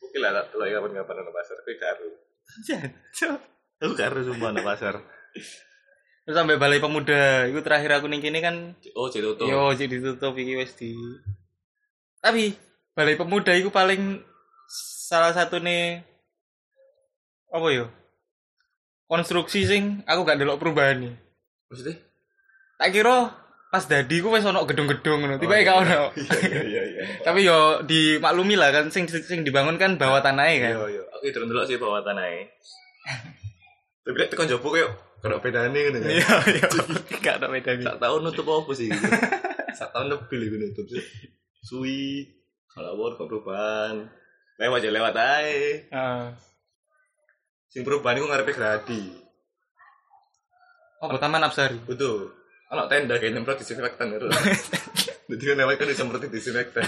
oke 0.00 0.16
lah 0.16 0.32
tak 0.32 0.56
telok 0.56 0.68
kapan-kapan 0.72 1.14
nak 1.20 1.34
pasar. 1.36 1.54
Tapi 1.60 1.72
karo. 1.76 2.08
Jancuk. 2.64 3.40
Aku 3.84 3.92
karo 3.92 4.20
semua 4.24 4.48
nak 4.56 4.64
pasar. 4.64 4.94
Terus 6.26 6.34
sampai 6.34 6.56
balai 6.58 6.80
pemuda, 6.82 7.46
itu 7.46 7.60
terakhir 7.62 8.00
aku 8.00 8.10
ning 8.10 8.18
kini 8.18 8.42
kan 8.42 8.74
Oh 8.98 9.06
jadi 9.06 9.30
tuh. 9.36 9.46
Yo, 9.46 9.70
ditutup 9.76 10.34
iki 10.34 10.58
wis 10.58 10.74
di. 10.74 10.96
Tapi 12.18 12.50
balai 12.96 13.14
pemuda 13.14 13.52
itu 13.54 13.68
paling 13.70 14.24
salah 14.70 15.32
satu 15.32 15.62
nih 15.62 16.02
apa 17.50 17.68
yo? 17.72 17.86
Konstruksi 19.06 19.62
sing 19.62 20.02
aku 20.02 20.26
gak 20.26 20.42
delok 20.42 20.58
perubahan 20.58 20.98
nih. 20.98 21.14
Maksudnya? 21.70 21.96
Tak 22.76 22.90
kira 22.90 23.16
pas 23.70 23.84
dadi 23.86 24.18
ku 24.18 24.34
wis 24.34 24.42
ono 24.42 24.66
gedung-gedung 24.66 25.22
ngono. 25.22 25.36
Tiba 25.38 25.58
Oh, 25.58 25.62
gak 25.62 25.78
ono. 25.86 26.02
Iya 26.18 26.62
iya 26.66 26.82
iya. 26.90 27.02
Tapi 27.26 27.46
yo 27.46 27.86
dimaklumi 27.86 28.58
lah 28.58 28.74
kan 28.74 28.90
sing 28.90 29.06
sing 29.06 29.46
dibangun 29.46 29.78
kan 29.78 29.94
bawah 29.94 30.18
tanah 30.20 30.46
kan. 30.58 30.74
Iya 30.74 30.86
iya. 30.90 31.02
Aku 31.16 31.24
itu 31.30 31.38
dulu 31.38 31.62
sih 31.64 31.78
bawa 31.78 32.02
tanah 32.02 32.26
Tapi 34.06 34.16
lek 34.18 34.30
tekan 34.34 34.50
jopo 34.50 34.74
kayak 34.74 34.90
kena 35.22 35.38
bedane 35.38 35.78
gitu 35.78 35.98
kan. 36.02 36.10
Iya 36.18 36.36
iya. 36.50 36.66
Gak 37.22 37.34
ada 37.42 37.46
bedanya. 37.46 37.94
Sak 37.94 37.98
tahun 38.02 38.20
nutup 38.26 38.46
apa 38.50 38.72
sih? 38.74 38.90
Sak 39.74 39.90
tahun 39.94 40.06
lebih 40.14 40.36
lagi 40.42 40.56
nutup 40.66 40.86
sih. 40.90 41.02
Suwi, 41.66 42.26
kalau 42.70 42.94
awal 42.94 43.18
kok 43.18 43.26
perubahan. 43.26 44.06
Lewat 44.56 44.80
aja 44.80 44.90
lewat 44.92 45.14
aja. 45.14 45.68
Heeh. 45.92 46.26
Sing 47.68 47.84
perubahan 47.84 48.16
itu 48.16 48.24
ngarepe 48.24 48.56
gradi. 48.56 49.02
Oh, 51.04 51.12
Taman 51.20 51.44
Apsari. 51.44 51.76
Betul. 51.84 52.32
Anak 52.72 52.90
tenda 52.90 53.14
kayak 53.20 53.36
nyemprot 53.36 53.60
disinfektan 53.60 54.16
itu. 54.16 54.26
Jadi 55.30 55.42
kan 55.42 55.56
lewat 55.60 55.74
kan 55.76 55.86
disemprot 55.92 56.22
disinfektan. 56.26 56.82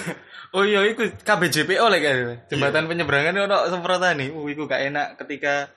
Oh 0.57 0.64
iya, 0.64 0.83
itu 0.88 1.07
KBJPO 1.22 1.87
lagi 1.87 2.09
kan. 2.09 2.16
Jembatan 2.50 2.88
penyeberangan 2.88 3.37
itu 3.37 3.44
ono 3.46 3.59
semprotan 3.68 4.16
nih. 4.18 4.33
Uh, 4.33 4.48
iku 4.48 4.64
gak 4.66 4.88
enak 4.90 5.20
ketika 5.22 5.70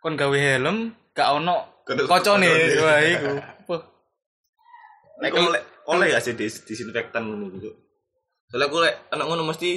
kon 0.00 0.16
gawe 0.16 0.34
helm, 0.34 0.96
gak 1.12 1.30
ono 1.36 1.84
kocone. 1.84 2.48
Wah, 2.80 3.00
iku. 3.04 3.30
Oleh 5.20 5.62
oleh 5.86 6.06
gak 6.10 6.22
sih 6.24 6.34
dis- 6.34 6.64
disinfektan 6.66 7.28
ngono 7.28 7.52
gitu. 7.54 7.70
Soalnya 8.50 8.66
aku 8.66 8.76
lek 8.82 8.94
anak 9.14 9.26
ngono 9.30 9.42
mesti 9.46 9.70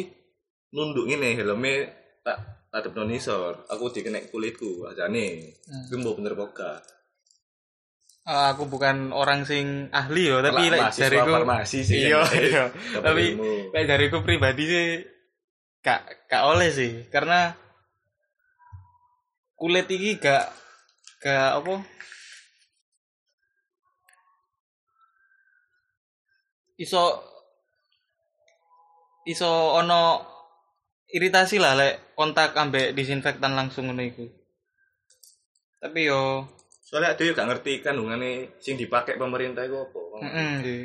nunduk 0.71 1.09
ngene 1.09 1.33
helmnya 1.33 1.89
tak 2.21 2.37
ada 2.69 2.89
nonisor. 2.93 3.65
Aku 3.73 3.89
dikenek 3.89 4.29
kulitku 4.29 4.85
ajane. 4.85 5.57
Hmm. 5.65 5.85
Itu 5.89 5.97
mbok 5.97 6.21
bener 6.21 6.37
boga. 6.37 6.77
Eh, 8.29 8.45
aku 8.53 8.69
bukan 8.69 9.09
orang 9.09 9.41
sing 9.41 9.89
ahli 9.89 10.29
yo, 10.29 10.37
tapi 10.45 10.69
lek 10.69 10.93
jariku 10.93 11.33
Iya, 11.89 12.21
kan. 12.21 12.37
iya. 12.37 12.63
Tapi 13.01 13.25
lek 13.73 13.85
jariku 13.89 14.21
pribadi 14.21 14.63
sih 14.69 14.87
gak 15.81 16.29
gak 16.29 16.43
oleh 16.45 16.69
sih, 16.69 17.09
karena 17.09 17.57
kulit 19.57 19.89
iki 19.89 20.21
gak 20.21 20.45
gak 21.23 21.57
apa 21.57 21.81
iso 26.77 27.03
iso 29.25 29.51
ono 29.79 30.03
iritasi 31.09 31.57
lah 31.57 31.73
lek 31.73 32.13
kontak 32.13 32.53
ambek 32.53 32.93
disinfektan 32.93 33.53
langsung 33.57 33.89
ngono 33.89 34.03
iku. 34.05 34.25
Tapi 35.79 35.99
yo 36.09 36.45
Soalnya 36.89 37.13
dia 37.13 37.37
gak 37.37 37.49
ngerti 37.53 37.85
kandungannya 37.85 38.57
sing 38.57 38.73
dipakai 38.73 39.13
pemerintah 39.21 39.61
itu 39.61 39.77
apa. 39.77 40.01
heeh 40.25 40.51
sih. 40.65 40.81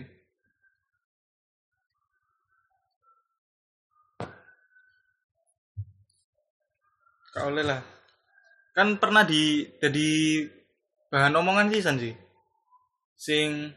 Gak 7.32 7.44
oleh 7.48 7.64
lah. 7.64 7.80
Kan 8.76 9.00
pernah 9.00 9.24
di 9.24 9.64
jadi 9.80 10.10
bahan 11.08 11.34
omongan 11.40 11.72
sih 11.72 11.80
San 11.80 11.96
sih. 11.96 12.12
Sing 13.16 13.72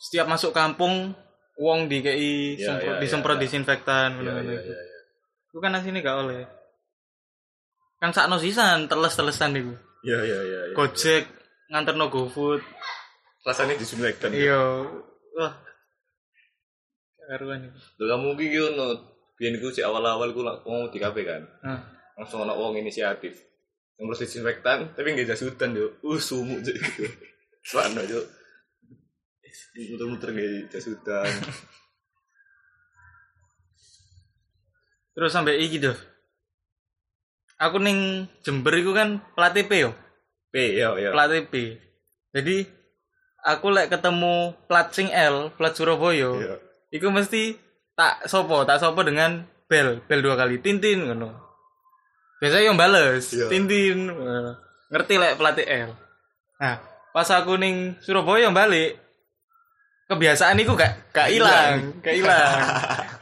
setiap 0.00 0.26
masuk 0.32 0.56
kampung 0.56 1.12
uang 1.60 1.88
di 1.88 2.00
KI 2.04 2.32
Ya, 2.56 2.76
ya, 2.80 3.00
disemprot 3.00 3.36
ya, 3.36 3.40
ya. 3.40 3.42
disinfektan 3.44 4.08
Iya, 4.16 4.16
ngono-ngono 4.16 4.52
iya, 4.52 4.60
iku. 4.64 4.72
Iku 5.56 5.64
kan 5.64 5.72
asine 5.72 6.04
gak 6.04 6.20
oleh. 6.20 6.44
Kan 7.96 8.12
sakno 8.12 8.36
sisan 8.36 8.92
teles-telesan 8.92 9.56
iku. 9.56 9.72
Iya, 10.04 10.20
iya, 10.20 10.38
iya. 10.44 10.60
iya. 10.68 10.74
Gojek 10.76 11.24
nganterno 11.72 12.12
GoFood. 12.12 12.60
Rasanya 13.40 13.80
disinfektan. 13.80 14.36
Iya. 14.36 14.84
Wah. 15.32 15.56
Karuan 17.24 17.72
itu. 17.72 17.80
Lho 17.96 18.04
kamu 18.04 18.28
iki 18.36 18.58
ngono. 18.60 18.86
Biyen 19.40 19.56
iku 19.56 19.72
si 19.72 19.80
awal-awal 19.80 20.36
ku 20.36 20.44
lak 20.44 20.60
mau 20.68 20.92
di 20.92 21.00
kafe 21.00 21.24
kan. 21.24 21.40
Nah, 21.64 21.80
Langsung 22.20 22.44
ana 22.44 22.52
wong 22.52 22.76
inisiatif. 22.76 23.40
Ngurus 23.96 24.28
disinfektan 24.28 24.92
tapi 24.92 25.16
nggak 25.16 25.32
jas 25.32 25.40
hutan 25.40 25.72
yo. 25.72 25.96
Uh 26.04 26.20
sumuk 26.20 26.60
jadi. 26.60 26.84
Mana 27.72 28.04
yo. 28.04 28.20
Muter-muter 29.88 30.36
kayak 30.36 30.68
jas 30.68 30.84
Terus 35.16 35.32
sampai 35.32 35.56
iki 35.64 35.80
tuh. 35.80 35.96
Aku 37.56 37.80
ning 37.80 38.28
Jember 38.44 38.76
iku 38.76 38.92
kan 38.92 39.24
plat 39.32 39.56
TP 39.56 39.88
yo. 39.88 39.96
P 40.52 40.76
yo 40.76 41.00
yo. 41.00 41.16
Plat 41.16 41.32
TP. 41.32 41.80
Jadi 42.36 42.68
aku 43.40 43.72
lek 43.72 43.88
ketemu 43.88 44.52
plat 44.68 44.92
sing 44.92 45.08
L, 45.08 45.48
plat 45.56 45.72
Surabaya, 45.72 46.36
Iya. 46.36 46.54
iku 46.92 47.08
mesti 47.08 47.56
tak 47.96 48.28
sopo, 48.28 48.68
tak 48.68 48.76
sopo 48.76 49.00
dengan 49.00 49.40
bel, 49.70 50.04
bel 50.04 50.20
dua 50.20 50.36
kali, 50.36 50.60
tintin 50.60 51.06
ngono. 51.08 51.32
Biasanya 52.36 52.68
yang 52.68 52.76
bales, 52.76 53.32
Iya. 53.32 53.48
tintin. 53.48 54.12
Ngerti 54.92 55.14
lek 55.16 55.40
plat 55.40 55.56
L. 55.64 55.96
Nah, 56.60 56.76
pas 57.16 57.28
aku 57.32 57.56
ning 57.56 57.96
Surabaya 58.04 58.50
yang 58.50 58.52
balik, 58.52 59.00
kebiasaan 60.12 60.60
iku 60.60 60.76
gak 60.76 61.08
gak 61.16 61.32
ilang, 61.32 62.04
gak 62.04 62.14
ilang. 62.20 62.60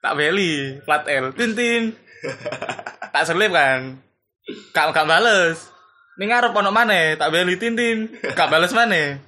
tak 0.00 0.16
beli 0.16 0.80
plat 0.84 1.04
L, 1.06 1.32
tintin. 1.36 1.94
tak 3.12 3.24
selip 3.28 3.52
kan. 3.52 4.00
Gak 4.72 4.96
gak 4.96 5.08
bales. 5.08 5.70
Ning 6.16 6.28
ngarep 6.32 6.52
ono 6.56 6.72
maneh, 6.72 7.16
tak 7.16 7.32
beli 7.32 7.56
tintin. 7.60 8.08
Gak 8.36 8.50
bales 8.50 8.72
maneh. 8.72 9.20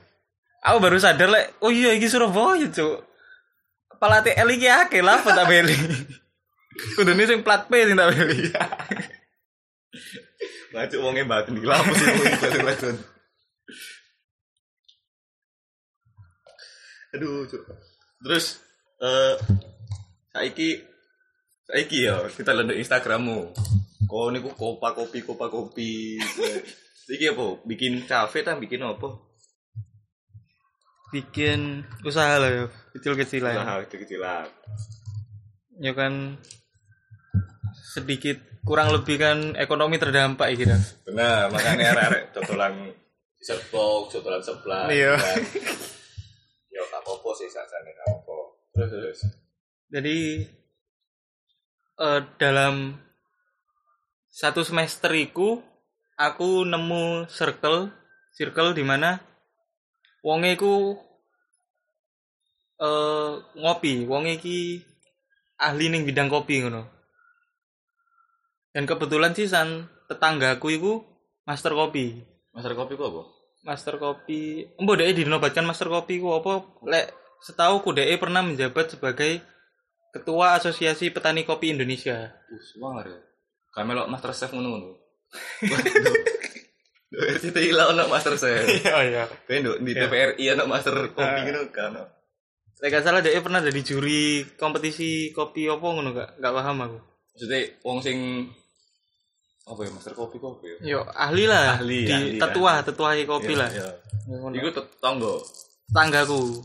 Aku 0.62 0.78
baru 0.78 0.98
sadar 1.00 1.28
lek, 1.28 1.58
oh 1.60 1.74
iya 1.74 1.92
iki 1.94 2.06
Surabaya, 2.06 2.70
Cuk. 2.70 3.04
Plat 4.00 4.26
L 4.26 4.48
iki 4.50 4.66
akeh 4.66 5.02
lah 5.04 5.22
tak 5.22 5.46
beli. 5.46 5.76
Kudune 6.96 7.22
sing 7.28 7.44
plat 7.44 7.68
P 7.68 7.72
sing 7.84 7.94
tak 7.94 8.10
beli. 8.10 8.50
Ngajak 10.72 10.98
wongnya 11.04 11.28
batin 11.28 11.60
di 11.60 11.68
lapus 11.68 12.00
itu 12.00 12.58
batin 12.64 12.96
Aduh, 17.12 17.44
cuk. 17.44 17.60
Terus 18.24 18.56
eh 19.04 19.36
saiki 20.32 20.80
saiki 21.68 22.08
ya 22.08 22.24
kita 22.32 22.56
lihat 22.56 22.74
Instagrammu. 22.76 23.52
Kok 24.08 24.28
niku 24.32 24.50
kopa 24.56 24.96
kopi 24.96 25.24
kopa 25.24 25.46
kopi. 25.52 26.18
Iki 27.12 27.36
apa? 27.36 27.46
Bikin 27.68 28.08
kafe 28.08 28.40
ta 28.40 28.56
bikin 28.56 28.80
apa? 28.82 29.20
Bikin 31.12 31.84
usaha 32.08 32.40
lah 32.40 32.48
ya, 32.48 32.64
kecil-kecilan. 32.96 33.52
Usaha 33.52 33.84
kecil-kecilan. 33.84 34.48
Ya 35.76 35.92
kan 35.92 36.40
sedikit 37.92 38.40
kurang 38.64 38.96
lebih 38.96 39.20
kan 39.20 39.52
ekonomi 39.60 40.00
terdampak 40.00 40.48
ya 40.52 40.56
kira. 40.56 40.76
Benar, 41.04 41.52
makanya 41.52 41.92
arek-arek 41.92 42.24
dodolan 42.32 42.74
serpok, 43.44 44.08
dodolan 44.08 44.40
sebelah. 44.40 44.88
Iya. 44.88 45.12
kan. 45.20 45.36
Ya 46.72 46.80
gak 46.88 47.04
apa-apa 47.04 47.30
sih 47.36 47.48
sakjane 47.52 47.92
gak 47.92 48.08
apa. 48.08 48.38
Terus 48.72 48.88
terus. 48.88 49.20
Jadi 49.92 50.40
eh, 52.00 52.20
dalam 52.40 52.96
satu 54.32 54.64
semester 54.64 55.12
iku 55.12 55.60
aku 56.16 56.64
nemu 56.64 57.28
circle 57.28 57.92
circle 58.32 58.72
di 58.72 58.80
mana 58.80 59.20
wonge 60.24 60.56
iku 60.56 60.96
eh 62.80 63.32
ngopi, 63.60 64.08
wonge 64.08 64.40
iki 64.40 64.80
ahli 65.60 65.92
ning 65.92 66.08
bidang 66.08 66.32
kopi 66.32 66.64
ngono. 66.64 66.88
Dan 68.72 68.88
kebetulan 68.88 69.36
sih 69.36 69.44
san 69.44 69.92
tetanggaku 70.08 70.72
iku 70.72 70.92
master 71.44 71.76
kopi. 71.76 72.16
Master 72.56 72.72
kopi 72.72 72.96
kok 72.96 73.12
apa? 73.12 73.22
Master 73.62 73.94
kopi, 74.00 74.64
embo 74.80 74.96
dhek 74.96 75.20
dinobatkan 75.20 75.68
master 75.68 75.92
kopi 75.92 76.16
ku 76.16 76.32
apa 76.32 76.64
lek 76.88 77.12
setahu 77.44 77.84
ku 77.84 77.92
dhek 77.92 78.16
pernah 78.16 78.40
menjabat 78.40 78.96
sebagai 78.96 79.52
ketua 80.12 80.54
Asosiasi 80.54 81.08
Petani 81.08 81.42
Kopi 81.42 81.72
Indonesia. 81.72 82.28
Uh, 82.46 82.60
semangat 82.62 83.08
ya. 83.08 83.18
Kamelok 83.72 84.06
Master 84.06 84.30
Chef 84.30 84.52
ngono-ngono. 84.52 85.00
Kita 87.12 87.60
hilang 87.60 87.92
anak 87.92 88.08
Master 88.08 88.36
Chef. 88.36 88.64
Iya 88.64 88.96
iya. 89.08 89.24
Kayak 89.44 89.80
di 89.80 89.92
TVRI 89.92 90.44
anak 90.52 90.66
Master 90.68 90.94
Kopi 91.10 91.24
Ah. 91.24 91.44
gitu 91.44 91.60
kan. 91.68 91.92
Lek 92.82 92.88
gak 92.90 93.04
salah 93.06 93.22
dhek 93.22 93.38
pernah 93.40 93.62
jadi 93.62 93.80
juri 93.80 94.42
kompetisi 94.58 95.30
kopi 95.30 95.70
apa 95.70 95.86
ngono 95.86 96.10
gak? 96.12 96.36
Gak 96.36 96.52
paham 96.52 96.76
aku. 96.82 96.98
Maksudnya 97.32 97.58
wong 97.80 97.98
sing 98.02 98.18
apa 99.62 99.80
ya 99.86 99.90
Master 99.94 100.12
Kopi 100.12 100.36
kopi 100.36 100.66
ya. 100.66 100.76
Yo 100.82 101.00
ahli 101.06 101.46
lah 101.46 101.78
Ahli, 101.78 102.02
di 102.02 102.12
ahli, 102.12 102.36
tetua 102.36 102.82
tetua 102.82 103.14
kopi 103.22 103.54
Iya, 103.54 103.60
lah. 103.62 103.70
iya. 103.70 103.88
Iku 104.58 104.68
tetangga. 104.74 105.34
Tanggaku. 105.94 106.64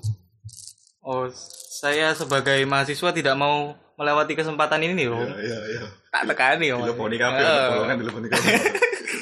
Oh, 1.07 1.31
saya 1.71 2.11
sebagai 2.11 2.59
mahasiswa 2.67 3.15
tidak 3.15 3.39
mau 3.39 3.71
melewati 3.95 4.35
kesempatan 4.35 4.83
ini 4.83 4.93
nih, 4.93 5.07
Om. 5.07 5.23
iya 5.39 5.59
iya. 5.71 5.83
Tak 6.11 6.27
tekani, 6.27 6.67
Om. 6.75 6.83
Teleponi 6.83 7.15
kabeh, 7.15 7.41
Eh, 7.41 7.95
teleponi 7.95 8.27
kabeh. 8.27 8.53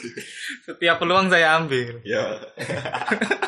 Setiap 0.65 0.97
peluang 0.97 1.29
saya 1.29 1.61
ambil. 1.61 2.01
Ya. 2.01 2.41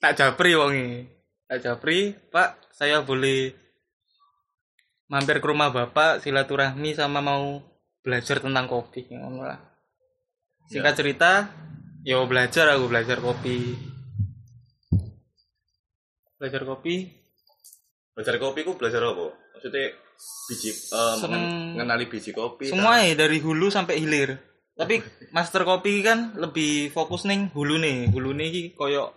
tak 0.00 0.16
japri 0.16 0.56
wongi 0.56 1.04
tak 1.44 1.60
japri 1.60 2.16
pak 2.32 2.56
saya 2.72 3.04
boleh 3.04 3.52
mampir 5.12 5.44
ke 5.44 5.46
rumah 5.46 5.68
bapak 5.68 6.24
silaturahmi 6.24 6.96
sama 6.96 7.20
mau 7.20 7.60
belajar 8.00 8.40
tentang 8.40 8.64
kopi 8.64 9.12
ngono 9.12 9.44
lah 9.44 9.60
singkat 10.72 10.96
cerita 10.96 11.52
yo 12.00 12.24
belajar 12.24 12.72
aku 12.72 12.88
belajar 12.88 13.20
kopi 13.20 13.76
belajar 16.40 16.64
kopi? 16.64 17.04
Belajar 18.16 18.40
kopi 18.40 18.60
ku 18.64 18.72
belajar 18.80 19.04
apa? 19.04 19.28
Maksudnya 19.54 19.92
biji 20.48 20.70
eh, 20.72 21.14
Sem- 21.20 21.28
mengen- 21.28 21.76
mengenali 21.76 22.08
biji 22.08 22.32
kopi. 22.32 22.72
semua 22.72 23.04
ya 23.04 23.12
dari 23.12 23.36
hulu 23.38 23.68
sampai 23.68 24.00
hilir. 24.00 24.40
Tapi 24.72 25.04
master 25.36 25.68
kopi 25.68 26.00
kan 26.00 26.32
lebih 26.40 26.88
fokus 26.90 27.28
nih 27.28 27.52
hulu 27.52 27.76
nih. 27.76 28.08
Hulu 28.08 28.32
nih 28.32 28.72
koyok 28.72 29.12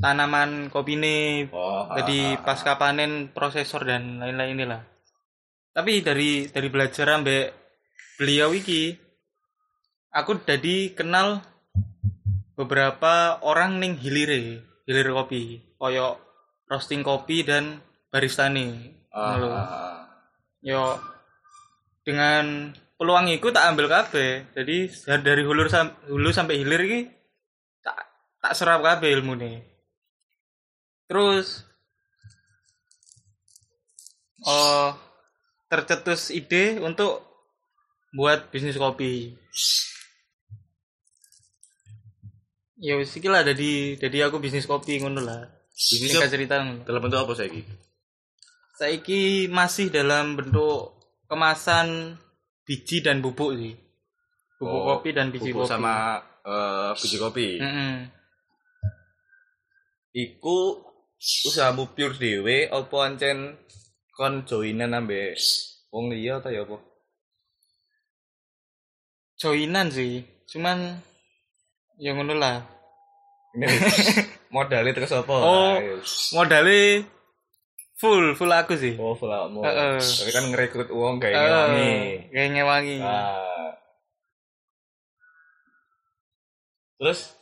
tanaman 0.00 0.72
kopi 0.72 0.96
nih. 0.96 1.52
Oh, 1.52 1.92
jadi 1.92 2.40
ah, 2.40 2.42
pasca 2.42 2.80
panen 2.80 3.28
prosesor 3.30 3.84
dan 3.84 4.18
lain-lain 4.18 4.56
inilah 4.56 4.82
tapi 5.74 6.06
dari 6.06 6.46
dari 6.46 6.70
belajar 6.70 7.18
ambek 7.18 7.50
beliau 8.14 8.54
iki 8.54 8.94
aku 10.14 10.38
jadi 10.46 10.94
kenal 10.94 11.42
beberapa 12.54 13.42
orang 13.42 13.82
ning 13.82 13.98
hilire 13.98 14.62
hilir 14.86 15.10
kopi 15.10 15.63
koyo 15.84 16.16
roasting 16.64 17.04
kopi 17.04 17.44
dan 17.44 17.84
barista 18.08 18.48
nih 18.48 18.72
ah, 19.12 19.36
ah. 19.36 20.00
yo 20.64 20.96
dengan 22.08 22.72
peluang 22.96 23.28
itu 23.28 23.52
tak 23.52 23.74
ambil 23.74 23.88
kabeh. 23.88 24.48
Jadi 24.56 24.88
dari 25.20 25.42
hulu 25.44 25.68
sam 25.68 25.92
hulu 26.08 26.32
sampai 26.32 26.60
hilir 26.60 26.80
iki 26.88 27.00
tak 27.84 28.00
tak 28.40 28.52
serap 28.56 28.80
kabeh 28.80 29.12
ilmu 29.12 29.36
nih 29.36 29.60
terus 31.04 31.68
oh 34.48 34.96
tercetus 35.68 36.32
ide 36.32 36.80
untuk 36.80 37.20
buat 38.16 38.48
bisnis 38.48 38.80
kopi. 38.80 39.36
Ya 42.80 42.96
wis 42.96 43.16
iki 43.16 43.28
lah. 43.28 43.44
Jadi 43.44 44.00
jadi 44.00 44.28
aku 44.32 44.40
bisnis 44.40 44.64
kopi 44.64 44.96
ngono 44.96 45.20
lah 45.20 45.53
singkat 45.74 46.30
apa? 46.30 46.32
cerita 46.32 46.54
Dalam 46.86 47.00
bentuk 47.02 47.18
apa 47.18 47.32
saya 47.34 47.50
Saiki 48.74 49.46
masih 49.50 49.90
dalam 49.90 50.34
bentuk 50.38 50.98
kemasan 51.30 52.18
biji 52.66 53.02
dan 53.02 53.18
bubuk 53.22 53.54
sih. 53.58 53.74
Bubuk 54.58 54.80
Oh, 54.82 54.86
kopi 54.98 55.10
dan 55.14 55.30
biji 55.34 55.50
Bubuk 55.50 55.66
kopi. 55.66 55.74
sama 55.74 56.22
eh, 56.46 56.90
biji 56.98 57.16
kopi. 57.18 57.46
Mm-mm. 57.58 57.94
Iku 60.14 60.78
usahamu 61.46 61.90
pure 61.94 62.14
dhewe 62.18 62.70
apa 62.70 62.96
ancen 63.02 63.58
kon 64.14 64.46
joinan 64.46 64.94
ambek 64.94 65.34
wong 65.90 66.10
liya 66.14 66.38
ta 66.38 66.54
ya 66.54 66.62
apa? 66.62 66.78
Joinan 69.38 69.90
sih. 69.90 70.22
Cuman 70.50 70.98
ya 71.98 72.14
ngono 72.14 72.34
lah. 72.38 72.62
Modalnya 74.54 74.94
terus 74.94 75.10
apa? 75.10 75.34
Oh. 75.34 75.74
Ayo. 75.74 75.98
Modalnya 76.30 77.02
full, 77.98 78.38
full 78.38 78.52
aku 78.54 78.78
sih. 78.78 78.94
Oh, 78.94 79.18
fulakmu. 79.18 79.66
Heeh. 79.66 79.98
Tapi 79.98 80.30
kan 80.30 80.44
ngerekrut 80.46 80.88
uang 80.94 81.18
kayak 81.18 81.34
Eh, 81.34 81.42
ngewangi. 81.42 81.92
kayak 82.30 82.48
ngewangi. 82.54 82.96
Ah. 83.02 83.74
Terus 86.94 87.34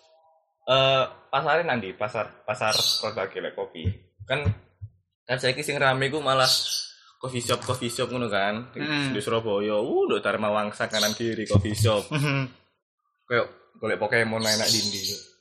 eh 0.62 1.02
pasarnya 1.28 1.68
nanti 1.68 1.92
pasar 1.92 2.44
pasar 2.48 2.72
produk 2.72 3.28
gile 3.28 3.50
kopi. 3.52 3.84
Kan 4.24 4.46
kan 5.22 5.36
saya 5.36 5.52
sing 5.60 5.76
rame 5.76 6.08
ku 6.08 6.18
malah 6.18 6.48
coffee 7.20 7.42
shop 7.42 7.60
coffee 7.62 7.92
shop 7.92 8.08
ngono 8.08 8.26
kan. 8.26 8.72
Di- 8.72 8.80
Mm. 8.82 9.12
Di 9.12 9.20
Surabaya, 9.20 9.76
uh, 9.78 10.02
udah 10.08 10.18
Dharma 10.18 10.48
Wangsa 10.50 10.88
kanan 10.88 11.12
kiri 11.12 11.44
coffee 11.44 11.76
shop. 11.76 12.08
Kayak 13.28 13.46
golek 13.78 13.98
Pokemon 13.98 14.42
enak 14.42 14.66
dindi. 14.66 15.31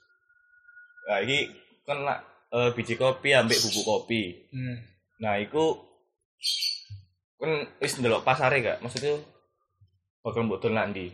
Nah, 1.08 1.18
iki 1.24 1.50
kan 1.88 2.04
eh, 2.52 2.70
biji 2.76 2.96
kopi 3.00 3.34
ambek 3.34 3.62
bubuk 3.64 3.86
kopi. 3.86 4.50
Hmm. 4.52 4.78
Nah, 5.22 5.38
iku 5.42 5.78
kan 7.42 7.66
wis 7.82 7.98
ndelok 7.98 8.26
pasare 8.26 8.62
gak? 8.62 8.80
Maksudnya 8.86 9.18
bakal 10.22 10.46
mbok 10.46 10.62
dol 10.62 10.78
ndi? 10.78 11.10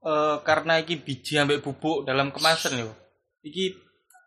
Eh, 0.00 0.36
karena 0.46 0.80
iki 0.80 0.96
biji 0.96 1.36
ambek 1.36 1.60
bubuk 1.60 2.06
dalam 2.06 2.32
kemasan 2.32 2.80
yo. 2.80 2.90
Iki 3.44 3.76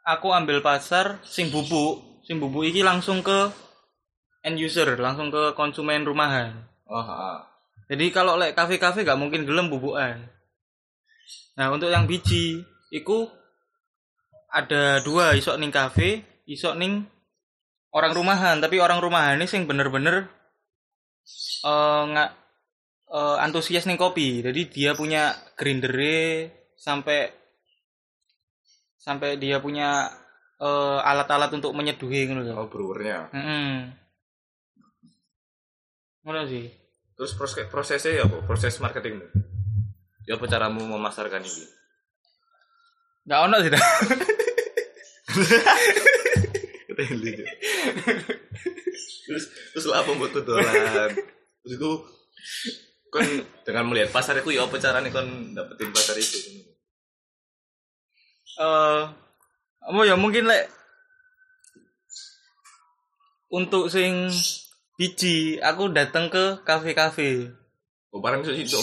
aku 0.03 0.35
ambil 0.35 0.59
pasar 0.59 1.23
sing 1.23 1.49
bubuk, 1.49 2.23
sing 2.27 2.37
bubuk 2.37 2.67
iki 2.67 2.83
langsung 2.83 3.23
ke 3.23 3.49
end 4.43 4.59
user, 4.59 4.99
langsung 4.99 5.31
ke 5.31 5.55
konsumen 5.55 6.03
rumahan. 6.03 6.51
Oh, 6.85 6.99
heeh. 6.99 7.37
Jadi 7.89 8.05
kalau 8.11 8.39
lek 8.39 8.55
kafe-kafe 8.55 9.03
gak 9.03 9.19
mungkin 9.19 9.47
gelem 9.47 9.71
bubukan. 9.71 10.19
Nah, 11.53 11.67
untuk 11.69 11.93
yang 11.93 12.09
biji 12.09 12.63
iku 12.89 13.29
ada 14.53 15.01
dua 15.01 15.33
isok 15.33 15.57
ning 15.57 15.73
kafe, 15.73 16.21
isok 16.45 16.77
ning 16.77 17.09
orang 17.89 18.13
rumahan, 18.13 18.61
tapi 18.61 18.77
orang 18.77 19.01
rumahan 19.01 19.41
ini 19.41 19.49
sing 19.49 19.65
bener-bener 19.65 20.29
eh 21.65 22.01
nggak 22.13 22.29
eh, 23.09 23.37
antusias 23.41 23.89
ning 23.89 23.97
kopi. 23.97 24.45
Jadi 24.45 24.69
dia 24.69 24.93
punya 24.93 25.33
grindere 25.57 26.53
sampai 26.77 27.33
sampai 29.01 29.41
dia 29.41 29.57
punya 29.57 30.13
eh, 30.61 30.99
alat-alat 31.01 31.49
untuk 31.57 31.73
menyeduhi 31.73 32.29
ngono 32.29 32.45
lho. 32.45 32.53
Oh, 32.53 32.69
brewernya. 32.69 33.33
Heeh. 33.33 33.73
Ngono 36.23 36.41
sih. 36.45 36.69
Terus 37.17 37.33
proses 37.37 37.65
prosesnya 37.69 38.21
ya 38.21 38.23
apa? 38.29 38.37
Proses 38.45 38.77
marketingmu. 38.77 39.25
Ya 40.29 40.39
apa 40.39 40.45
caramu 40.47 40.85
memasarkan 40.87 41.41
ini? 41.43 41.65
Gak 43.27 43.39
ono 43.49 43.57
sih. 43.59 43.71
dah. 45.41 45.77
Teli. 46.93 47.31
terus 49.25 49.45
terus 49.73 49.85
lah 49.89 50.05
apa 50.05 50.13
dolan? 50.45 51.09
Terus 51.63 51.73
itu 51.73 51.91
kan 53.13 53.25
dengan 53.65 53.89
melihat 53.89 54.09
pasar 54.13 54.37
itu 54.41 54.53
ya 54.53 54.65
apa 54.65 54.77
caranya 54.81 55.09
kon 55.13 55.53
dapetin 55.53 55.89
pasar 55.93 56.17
itu? 56.17 56.37
eh 58.53 59.01
apa 59.83 60.01
ya 60.05 60.13
mungkin 60.13 60.45
lek 60.45 60.69
untuk 63.53 63.89
sing 63.89 64.29
biji 64.97 65.61
aku 65.61 65.89
datang 65.93 66.29
ke 66.29 66.61
kafe-kafe. 66.65 67.53
Oh, 68.13 68.21
barang 68.21 68.45
itu 68.45 68.65
situ. 68.65 68.77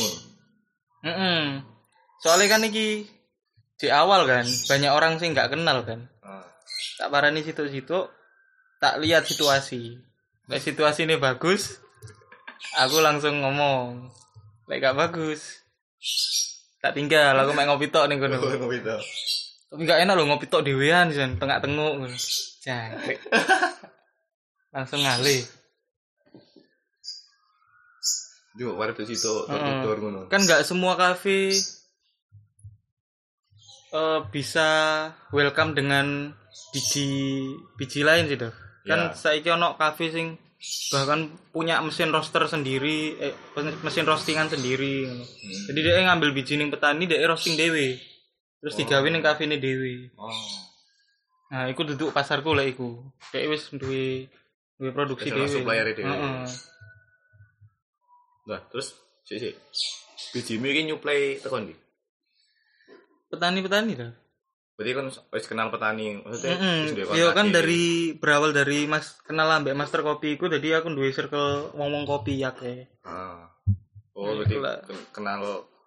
Mm 1.07 1.63
Soalnya 2.21 2.47
kan 2.53 2.67
iki 2.67 3.09
di 3.81 3.89
awal 3.89 4.29
kan 4.29 4.45
banyak 4.69 4.93
orang 4.93 5.17
sih 5.17 5.31
nggak 5.33 5.57
kenal 5.57 5.83
kan. 5.87 6.07
Tak 7.01 7.09
parani 7.09 7.41
situ-situ 7.41 8.13
tak 8.77 9.01
lihat 9.01 9.25
situasi. 9.25 9.97
Lek 10.53 10.61
situasi 10.61 11.09
ini 11.09 11.17
bagus, 11.17 11.81
aku 12.77 13.01
langsung 13.01 13.41
ngomong. 13.41 14.13
Lek 14.69 14.85
gak 14.85 15.01
bagus, 15.01 15.65
tak 16.85 16.93
tinggal 16.93 17.41
aku 17.41 17.57
main 17.57 17.73
ngopi 17.73 17.89
tok 17.89 18.05
ning 18.13 18.21
kono. 18.21 18.37
Ngopi 18.37 18.85
to. 18.85 19.01
Tapi 19.73 19.83
gak 19.89 20.05
enak 20.05 20.13
loh 20.13 20.29
ngopi 20.29 20.45
tok 20.45 20.61
dhewean 20.61 21.09
jan 21.09 21.41
tengah 21.41 21.57
tenguk. 21.65 22.05
Jangkrik. 22.61 23.21
Langsung 24.77 25.01
ngalih. 25.01 25.41
Barang 28.61 28.93
itu 28.93 29.17
situ 29.17 29.49
tutur 29.49 29.97
ngono. 30.05 30.29
Kan 30.29 30.45
gak 30.45 30.69
semua 30.69 31.01
kafe 31.01 31.57
eh, 33.91 34.21
bisa 34.31 34.69
welcome 35.35 35.75
dengan 35.75 36.31
biji 36.71 37.09
biji 37.75 38.01
lain 38.07 38.31
sih 38.31 38.39
Dov. 38.39 38.55
Kan 38.87 39.11
Ya. 39.11 39.15
saiki 39.15 39.51
ono 39.51 39.77
kafe 39.77 40.09
sing 40.15 40.27
bahkan 40.93 41.33
punya 41.57 41.81
mesin 41.81 42.13
roaster 42.13 42.45
sendiri, 42.47 43.17
eh, 43.17 43.35
mesin 43.81 44.05
roastingan 44.05 44.53
sendiri. 44.53 45.09
Hmm. 45.09 45.25
Jadi 45.73 45.79
dia 45.81 46.05
ngambil 46.05 46.37
biji 46.37 46.61
ning 46.61 46.69
petani, 46.69 47.09
dia 47.09 47.25
roasting 47.25 47.57
dewe. 47.57 47.97
Terus 48.61 48.77
digawe 48.77 49.07
ning 49.09 49.25
kafe 49.25 49.49
ini 49.49 49.57
dewe. 49.57 50.13
Oh. 50.21 50.33
Nah, 51.51 51.67
iku 51.67 51.83
duduk 51.83 52.15
pasarku 52.15 52.55
lah 52.55 52.63
iku. 52.63 53.03
Kayak 53.35 53.59
wis 53.59 53.73
duwe 53.75 54.31
duwe 54.79 54.91
produksi 54.95 55.35
dhewe. 55.35 55.65
Heeh. 55.99 56.47
Nah, 58.47 58.61
terus 58.71 58.95
sik 59.27 59.39
sik. 59.41 59.55
Bijimu 60.31 60.67
iki 60.71 60.83
nyuplai 60.87 61.41
tekan 61.43 61.67
ndi? 61.67 61.75
Petani-petani 63.31 63.93
dah. 63.95 64.13
Berarti 64.75 64.93
kan 64.93 65.07
wis 65.31 65.45
kenal 65.45 65.69
petani, 65.69 66.19
maksudnya 66.19 66.57
duwe 66.89 67.05
Iya 67.13 67.31
kontak 67.31 67.37
kan 67.37 67.47
dari 67.53 67.83
berawal 68.17 68.51
dari 68.51 68.85
Mas 68.85 69.13
kenal 69.21 69.53
ambek 69.53 69.77
Master 69.77 70.01
Kopi 70.01 70.35
iku 70.35 70.49
jadi 70.49 70.81
aku 70.81 70.91
duwe 70.91 71.13
circle 71.13 71.71
ngomong 71.75 72.05
kopi 72.05 72.41
ya 72.41 72.51
ke. 72.51 72.89
Ah. 73.05 73.45
Oh, 74.13 74.25
Hmm, 74.27 74.41
berarti 74.41 74.57
ken- 74.85 75.07
kenal 75.13 75.41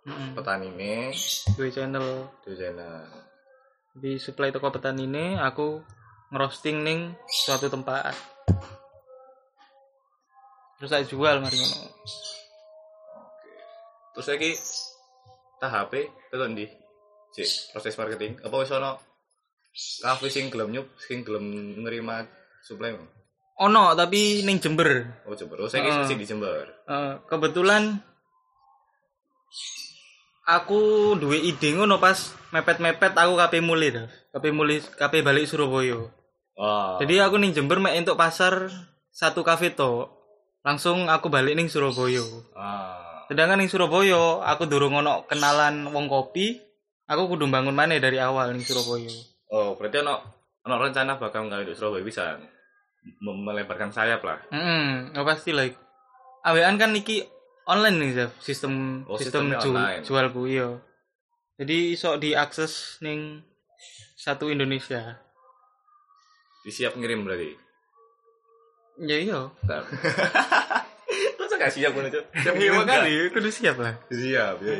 Heeh. 0.03 0.29
petani 0.33 0.67
ini 0.69 1.09
Duwe 1.53 1.69
channel 1.69 2.07
di 2.41 2.53
sana. 2.53 2.89
di 3.93 4.17
supply 4.17 4.49
toko 4.49 4.69
petani 4.69 5.05
ini 5.05 5.37
aku 5.37 5.81
ngerosting 6.29 6.81
ning 6.81 6.99
suatu 7.27 7.67
tempat. 7.67 8.13
Terus 10.75 10.89
saya 10.89 11.03
jual 11.03 11.37
mari 11.39 11.55
ngono. 11.55 11.89
Terus 14.13 14.27
lagi 14.27 14.51
tahap 15.57 15.93
tekan 16.29 16.53
ndi? 16.53 16.65
Sik, 17.33 17.73
proses 17.73 17.97
marketing. 17.97 18.37
Apa 18.45 18.55
wis 18.61 18.69
ono 18.69 19.01
kafe 20.05 20.29
sing 20.29 20.53
gelem 20.53 20.69
nyup, 20.69 20.87
sing 21.01 21.25
gelem 21.25 21.45
nerima 21.81 22.21
supply 22.61 22.93
mu? 22.93 23.09
Ono 23.61 23.93
tapi 23.97 24.45
ning 24.45 24.61
Jember. 24.61 25.21
Oh, 25.25 25.33
Jember. 25.33 25.61
Oh, 25.61 25.69
saya 25.69 25.85
Heeh. 25.85 26.05
sih 26.05 26.17
di 26.17 26.25
Jember. 26.25 26.69
Eh, 26.85 27.13
kebetulan 27.25 27.97
aku 30.43 31.13
duwe 31.17 31.39
ide 31.39 31.73
ngono 31.73 31.97
pas 31.97 32.33
mepet-mepet 32.51 33.13
aku 33.17 33.33
KP 33.37 33.53
mulai 33.65 33.89
dah. 33.93 34.07
KP 34.33 34.45
mulai 34.53 34.81
KP 34.81 35.25
balik 35.25 35.49
Surabaya. 35.49 36.05
Wah. 36.53 37.01
Jadi 37.01 37.17
aku 37.17 37.41
ning 37.41 37.53
Jember 37.53 37.81
mek 37.81 37.97
entuk 37.97 38.17
pasar 38.17 38.69
satu 39.09 39.41
kafe 39.41 39.73
to. 39.73 40.09
Langsung 40.61 41.09
aku 41.09 41.27
balik 41.33 41.57
ning 41.57 41.67
Surabaya. 41.69 42.23
ah. 42.53 43.25
Sedangkan 43.29 43.57
ning 43.57 43.69
Surabaya 43.69 44.41
aku 44.45 44.69
durung 44.69 44.97
ono 44.97 45.25
kenalan 45.25 45.89
wong 45.89 46.05
kopi. 46.09 46.72
Aku 47.05 47.27
kudu 47.27 47.45
bangun 47.45 47.71
maneh 47.71 47.97
dari 47.97 48.15
awal 48.15 48.51
ning 48.51 48.61
Surabaya. 48.61 49.11
Oh, 49.49 49.75
berarti 49.75 49.99
ono 49.99 50.15
ono 50.61 50.75
rencana 50.77 51.15
bakal 51.15 51.45
nggak 51.45 51.67
di 51.67 51.73
Surabaya 51.73 52.01
bisa 52.01 52.23
melebarkan 53.19 53.91
sayap 53.91 54.21
lah. 54.21 54.39
Hmm, 54.49 55.11
nggak 55.11 55.25
pasti 55.25 55.51
lah. 55.51 55.67
Awean 56.43 56.75
kan 56.75 56.91
iki 56.91 57.23
online 57.65 57.95
nih 57.97 58.11
Zaf, 58.13 58.31
sistem 58.39 59.03
Oh, 59.05 59.15
sistem 59.15 59.51
ju- 59.53 59.71
online. 59.71 60.01
jual 60.01 60.27
ku 60.29 60.43
iya. 60.43 60.79
Jadi 61.53 61.93
iso 61.93 62.15
diakses 62.15 62.71
ning 62.99 63.43
satu 64.15 64.47
Indonesia. 64.47 65.19
Disiap 66.61 66.95
ngirim 66.95 67.23
berarti. 67.23 67.51
Ya 68.95 69.17
iya, 69.17 69.39
Masa 71.35 71.55
gak 71.57 71.73
siap 71.73 71.91
ngono, 71.91 72.07
Cuk? 72.13 72.23
Siap 72.31 72.53
ngirim 72.53 72.73
makanya 72.77 73.09
kudu 73.29 73.49
siap 73.49 73.75
lah. 73.75 73.93
Siap, 74.07 74.55
ya. 74.61 74.75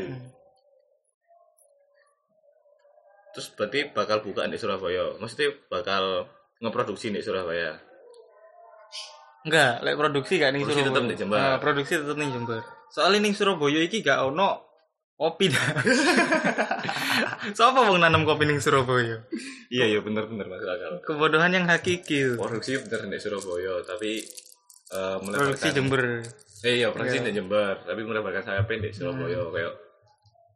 Terus 3.34 3.48
berarti 3.58 3.80
bakal 3.92 4.22
buka 4.22 4.46
di 4.46 4.58
Surabaya. 4.62 5.18
Maksudnya 5.18 5.50
bakal 5.68 6.30
ngeproduksi 6.62 7.10
di 7.10 7.20
Surabaya. 7.20 7.76
Enggak, 9.44 9.84
lek 9.84 9.96
produksi 10.00 10.40
gak 10.40 10.56
Produksi 10.56 10.80
Surabaya. 10.80 10.88
tetep 10.94 11.04
ning 11.04 11.18
Jember. 11.20 11.36
Nah, 11.36 11.58
produksi 11.60 11.94
tetep 12.00 12.16
ning 12.16 12.32
Jember. 12.32 12.62
Soalnya 12.94 13.20
ning 13.26 13.34
Surabaya 13.36 13.80
iki 13.84 14.00
gak 14.00 14.22
ono 14.24 14.50
kopi 15.18 15.52
dah. 15.52 15.68
Siapa 17.58 17.80
wong 17.90 18.00
nanam 18.00 18.24
kopi 18.24 18.48
ning 18.48 18.64
Surabaya? 18.64 19.28
Iya, 19.68 19.86
iya 19.98 20.00
bener 20.00 20.30
bener 20.30 20.48
masuk 20.48 20.70
akal. 20.70 20.94
Kebodohan 21.04 21.52
yang 21.52 21.66
hakiki. 21.68 22.40
Produksi 22.40 22.80
bener 22.88 23.12
di 23.12 23.20
Surabaya, 23.20 23.84
tapi 23.84 24.24
eh 24.94 25.18
Produksi 25.20 25.70
Jember. 25.76 26.24
Eh 26.64 26.80
iya, 26.80 26.96
produksi 26.96 27.20
di 27.20 27.36
Jember, 27.36 27.84
tapi 27.84 28.08
melebarkan 28.08 28.46
sayapnya 28.48 28.88
di 28.88 28.90
Surabaya 28.96 29.44
kayak 29.52 29.74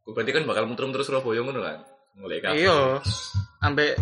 berarti 0.07 0.31
kan 0.31 0.43
bakal 0.47 0.63
muter-muter 0.63 1.03
Surabaya 1.03 1.43
ngono 1.43 1.59
kan. 1.59 1.83
Mulai 2.17 2.41
kafe. 2.41 2.55
Iya. 2.65 2.79
Ambek 3.61 3.93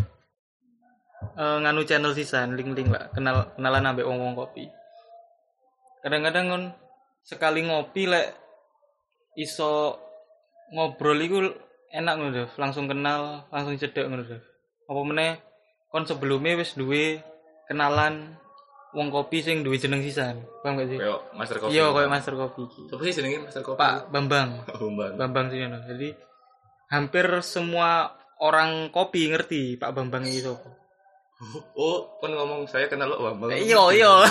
eh, 1.35 1.57
nganu 1.63 1.81
channel 1.83 2.15
sisan 2.15 2.55
link-link 2.55 2.91
lah 2.91 3.11
kenal 3.11 3.51
kenalan 3.55 3.87
ambek 3.91 4.07
wong-wong 4.07 4.35
kopi. 4.35 4.71
Kadang-kadang 6.03 6.45
kan 6.51 6.63
sekali 7.25 7.65
ngopi 7.65 8.07
lek 8.07 8.27
iso 9.35 9.99
ngobrol 10.71 11.19
iku 11.19 11.39
enak 11.91 12.13
ngono 12.15 12.45
langsung 12.55 12.85
kenal, 12.87 13.47
langsung 13.51 13.75
cedek 13.75 14.07
ngono. 14.07 14.23
Apa 14.85 15.01
meneh 15.01 15.41
kon 15.89 16.05
sebelumnya 16.05 16.59
wis 16.59 16.75
duwe 16.75 17.23
kenalan 17.65 18.37
wong 18.95 19.11
kopi 19.11 19.43
sing 19.43 19.65
duwe 19.65 19.75
jeneng 19.75 19.99
sisan. 19.99 20.39
Paham 20.63 20.79
gak 20.79 20.87
sih? 20.87 20.99
Kayak 20.99 21.19
Master 21.35 21.57
Coffee. 21.59 21.75
Iya, 21.75 21.85
koyo 21.91 22.07
Master 22.07 22.33
Kopi 22.39 22.61
iki. 22.63 22.81
Siapa 22.87 23.01
sih 23.03 23.13
jenenge 23.15 23.37
Master 23.43 23.63
Coffee? 23.65 23.81
Pak 23.83 23.95
Bambang. 24.07 24.49
Bambang. 24.71 25.13
Bambang 25.19 25.45
sih 25.51 25.57
ngono. 25.59 25.83
Jadi 25.83 26.07
hampir 26.95 27.27
semua 27.43 28.15
orang 28.39 28.89
kopi 28.89 29.27
ngerti 29.27 29.75
Pak 29.75 29.91
Bambang 29.91 30.23
itu. 30.27 30.55
Oh, 31.75 32.15
kan 32.23 32.31
ngomong 32.31 32.63
saya 32.71 32.87
kenal 32.87 33.11
lo 33.11 33.35
Bang. 33.35 33.51
Iya 33.51 33.83
iya. 33.91 34.13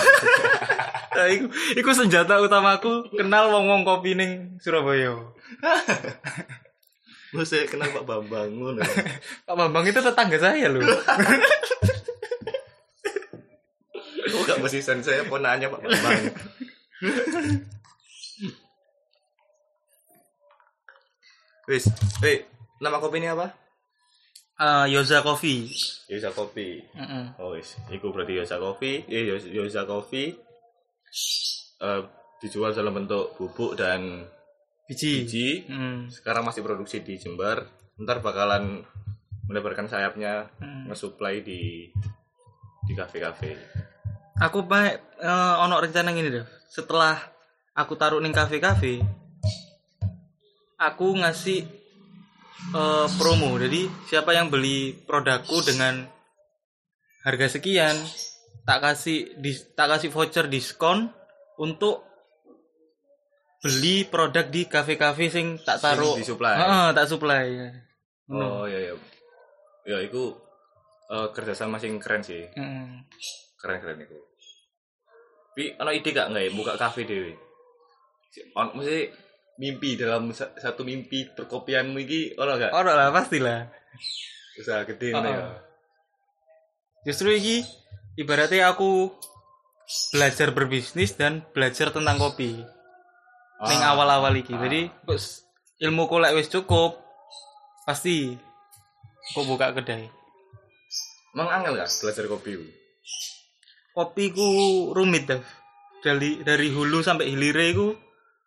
Nah, 1.15 1.31
iku, 1.31 1.47
iku 1.79 1.91
senjata 1.95 2.43
utamaku 2.43 3.07
kenal 3.15 3.47
wong 3.55 3.71
wong 3.71 3.83
kopi 3.87 4.19
ning 4.19 4.59
Surabaya. 4.59 5.15
Lo 7.39 7.47
saya 7.47 7.71
kenal 7.71 7.87
Pak 7.95 8.03
Bambang 8.03 8.51
ngono. 8.51 8.83
Pak 9.47 9.55
Bambang 9.55 9.87
itu 9.87 10.03
tetangga 10.03 10.43
saya 10.43 10.67
loh. 10.67 10.83
Kok 14.27 14.43
gak 14.43 14.59
mesti 14.59 14.83
saya 14.83 15.23
ponanya 15.31 15.71
Pak 15.71 15.87
Bambang. 15.87 16.35
Wis, 21.71 21.87
eh 22.27 22.54
nama 22.85 23.01
kopi 23.01 23.17
ini 23.25 23.33
apa? 23.33 23.49
Eh, 24.55 24.87
Yoza 24.95 25.25
Coffee. 25.25 25.67
Yosa 26.07 26.31
Kopi. 26.31 26.79
Heeh. 26.95 27.25
Oh, 27.43 27.57
wis. 27.59 27.75
Iku 27.91 28.15
berarti 28.15 28.39
Yosa 28.39 28.61
Kopi. 28.61 29.03
Eh, 29.11 29.27
Yosa 29.51 29.83
Kopi. 29.83 30.31
Eh, 31.81 32.01
dijual 32.39 32.71
dalam 32.71 32.95
bentuk 32.95 33.35
bubuk 33.35 33.75
dan 33.75 34.29
Biji. 34.85 35.25
biji. 35.25 35.49
Hmm. 35.67 36.07
Sekarang 36.07 36.45
masih 36.45 36.61
produksi 36.63 37.01
di 37.01 37.17
Jember. 37.17 37.67
Ntar 37.99 38.21
bakalan 38.21 38.85
melebarkan 39.49 39.89
sayapnya 39.89 40.53
Hmm. 40.61 40.87
nge-supply 40.93 41.41
di 41.41 41.91
di 42.85 42.93
kafe-kafe. 42.93 43.57
Aku 44.39 44.69
pak 44.69 45.19
eh, 45.19 45.55
ono 45.59 45.81
rencana 45.81 46.13
gini 46.13 46.31
deh. 46.31 46.47
Setelah 46.71 47.17
aku 47.75 47.99
taruh 47.99 48.21
ning 48.21 48.31
kafe-kafe, 48.31 49.03
aku 50.77 51.17
ngasih 51.17 51.65
eh, 52.75 53.07
promo. 53.15 53.55
Jadi 53.57 53.81
siapa 54.05 54.31
yang 54.31 54.49
beli 54.49 54.79
produkku 55.01 55.63
dengan 55.63 56.05
harga 57.23 57.47
sekian, 57.49 57.95
tak 58.63 58.79
kasih 58.81 59.39
dis- 59.39 59.73
tak 59.73 59.89
kasih 59.89 60.11
voucher 60.11 60.47
diskon 60.47 61.09
untuk 61.57 62.03
beli 63.59 64.05
produk 64.05 64.45
di 64.45 64.67
kafe-kafe 64.67 65.31
sing 65.31 65.47
tak 65.59 65.81
taruh. 65.81 66.15
disuplai. 66.15 66.55
Heeh, 66.55 66.87
tak 66.93 67.07
supply. 67.07 67.47
Oh, 68.27 68.65
iya 68.65 68.79
iya. 68.83 68.95
Ya, 69.87 69.99
itu 70.01 70.37
eh, 71.07 71.29
kerjasama 71.31 71.77
sing 71.77 71.97
keren 71.97 72.21
sih. 72.21 72.45
Heeh. 72.47 72.87
Keren-keren 73.57 74.03
itu. 74.03 74.19
Tapi 75.49 75.71
ono 75.79 75.91
ide 75.91 76.11
gak 76.11 76.29
nggak 76.29 76.45
ya 76.45 76.51
buka 76.53 76.75
kafe 76.75 77.07
dewe? 77.07 77.33
Si- 78.29 78.45
On, 78.53 78.75
mesti 78.75 79.07
mimpi 79.57 79.95
dalam 79.95 80.31
sa- 80.31 80.51
satu 80.55 80.83
mimpi 80.83 81.29
perkopianmu 81.29 81.99
iki 82.01 82.21
ono 82.35 82.53
gak? 82.55 82.71
Ora 82.71 82.93
lah 82.93 83.09
pastilah. 83.09 83.71
Usaha 84.55 84.83
gede 84.85 85.11
Oh, 85.11 85.19
oh. 85.19 85.25
ya. 85.25 85.59
Justru 87.05 87.31
ini 87.31 87.63
ibaratnya 88.15 88.69
aku 88.69 89.13
belajar 90.11 90.51
berbisnis 90.51 91.15
dan 91.15 91.45
belajar 91.51 91.91
tentang 91.91 92.17
kopi. 92.17 92.63
Ning 93.61 93.81
Ah. 93.81 93.93
awal-awal 93.93 94.35
iki. 94.35 94.53
Ah. 94.53 94.61
Jadi 94.61 94.91
wis 95.05 95.45
ilmu 95.79 96.07
kolek 96.07 96.35
wis 96.35 96.49
cukup 96.49 96.99
pasti 97.85 98.35
kok 99.31 99.45
buka 99.45 99.71
kedai. 99.73 100.09
Emang 101.31 101.51
angel 101.53 101.77
gak 101.77 101.91
belajar 102.01 102.25
kopi? 102.27 102.51
ku? 102.55 102.67
Kopi 103.93 104.25
ku 104.31 104.49
rumit 104.91 105.27
dah. 105.27 105.43
Dari 106.01 106.43
dari 106.43 106.69
hulu 106.69 107.01
sampai 107.01 107.29
hilire 107.29 107.71
ku 107.73 107.95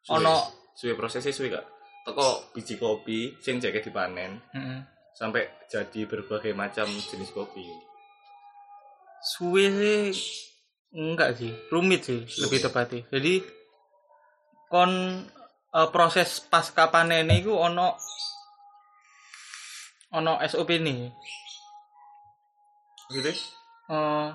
Suwe. 0.02 0.18
ono 0.18 0.36
suwe 0.78 0.94
prosesnya 0.94 1.34
suwe 1.34 1.50
gak? 1.50 1.66
Teko 2.06 2.54
biji 2.54 2.78
kopi 2.78 3.34
sing 3.42 3.58
jake 3.58 3.82
dipanen 3.82 4.38
Heeh. 4.54 4.80
sampai 5.18 5.50
jadi 5.66 6.06
berbagai 6.06 6.54
macam 6.54 6.86
jenis 6.86 7.34
kopi. 7.34 7.66
suwe 9.18 9.66
sih 9.74 10.14
enggak 10.94 11.36
sih, 11.42 11.52
rumit 11.74 12.06
sih 12.06 12.22
lebih 12.46 12.62
tepatnya. 12.62 13.02
Jadi 13.10 13.42
kon 14.70 15.26
eh, 15.74 15.90
proses 15.90 16.38
pasca 16.46 16.94
panen 16.94 17.28
iku 17.34 17.58
ono 17.58 17.98
ono 20.14 20.38
SOP 20.46 20.70
nih. 20.78 21.10
Gitu? 23.12 23.32
Eh, 23.90 24.28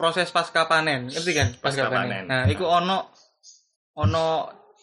proses 0.00 0.32
pasca 0.32 0.66
panen, 0.66 1.12
ngerti 1.12 1.32
kan? 1.36 1.48
Pasca 1.60 1.92
panen. 1.92 2.26
Nah, 2.26 2.48
iku 2.48 2.64
ono 2.66 3.12
ono 4.00 4.26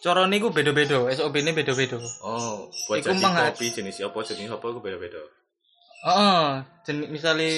cara 0.00 0.24
niku 0.24 0.48
beda-beda, 0.48 1.04
SOP 1.12 1.36
ini 1.36 1.52
beda-beda. 1.52 2.00
Oh, 2.20 2.68
buat 2.88 3.00
Iku 3.00 3.12
jadi 3.12 3.20
mengha- 3.20 3.52
kopi 3.52 3.68
jenis 3.68 4.00
apa 4.00 4.18
jenis 4.24 4.48
apa 4.48 4.64
itu 4.66 4.80
beda-beda. 4.80 5.20
Heeh, 6.00 6.44
jenis 6.88 7.08
misalnya 7.08 7.50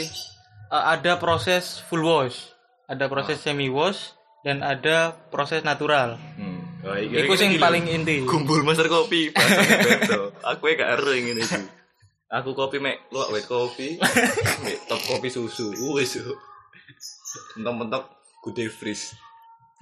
eh, 0.68 0.84
ada 0.90 1.16
proses 1.16 1.78
full 1.86 2.02
wash, 2.02 2.50
ada 2.86 3.06
proses 3.06 3.38
semi 3.38 3.70
wash 3.70 4.10
dan 4.42 4.60
ada 4.60 5.14
proses 5.30 5.62
natural. 5.62 6.18
Hmm. 6.34 6.58
Oh, 6.82 6.98
Iku 6.98 7.38
sing 7.38 7.62
paling 7.62 7.86
inti. 7.86 8.26
Kumpul 8.26 8.66
master 8.66 8.90
kopi. 8.90 9.30
Aku 10.42 10.62
ya 10.66 10.74
gak 10.74 10.90
ero 10.98 11.14
ngene 11.14 11.38
iki. 11.38 11.62
Aku 12.26 12.58
kopi 12.58 12.82
mek 12.82 13.06
luwak 13.14 13.30
white 13.30 13.46
kopi, 13.46 14.02
mek 14.66 14.76
top 14.90 14.98
kopi 15.06 15.30
susu. 15.30 15.70
Wis. 15.94 16.18
Mentok-mentok 17.54 18.10
good 18.42 18.58
freeze. 18.66 19.14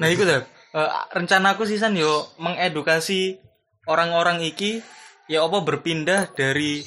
Nah, 0.01 0.09
itu 0.09 0.25
dah. 0.25 0.41
Eh, 0.71 0.89
rencanaku 1.13 1.69
sih 1.69 1.77
san 1.77 1.93
yo 1.93 2.25
mengedukasi 2.39 3.37
orang-orang 3.85 4.41
iki 4.41 4.81
ya 5.27 5.45
apa 5.45 5.61
berpindah 5.61 6.33
dari 6.33 6.81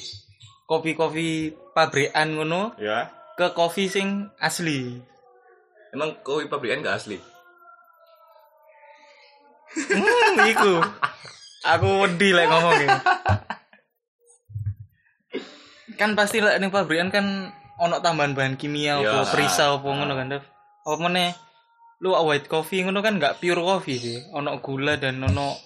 kopi-kopi 0.64 1.52
pabrikan 1.72 2.34
ngono 2.34 2.72
Ya. 2.80 3.12
ke 3.36 3.52
kopi 3.52 3.86
sing 3.86 4.32
asli. 4.40 4.98
Emang 5.92 6.18
kopi 6.20 6.48
pabrikan 6.48 6.82
gak 6.82 6.98
asli? 6.98 7.18
Hmm, 9.74 10.36
iku. 10.48 10.72
Aku 11.64 11.88
wedi 12.02 12.30
lek 12.30 12.46
ngomongin. 12.46 12.90
kan 15.94 16.18
pasti 16.18 16.42
lek 16.42 16.58
ning 16.58 16.74
pabrikan 16.74 17.10
kan 17.10 17.26
ono 17.78 17.98
tambahan 17.98 18.34
bahan 18.34 18.54
kimia 18.54 18.98
Ya, 18.98 19.22
apa 19.22 19.30
perisa 19.30 19.70
apa 19.70 19.86
ngono 19.86 20.14
kan, 20.14 20.30
Dev. 20.30 20.42
Apa 20.82 20.96
meneh 21.00 21.30
lu 22.04 22.12
white 22.12 22.52
coffee 22.52 22.84
ngono 22.84 23.00
kan 23.00 23.16
nggak 23.16 23.40
pure 23.40 23.64
coffee 23.64 23.96
sih. 23.96 24.18
Ono 24.36 24.60
gula 24.60 25.00
dan 25.00 25.24
ono 25.24 25.56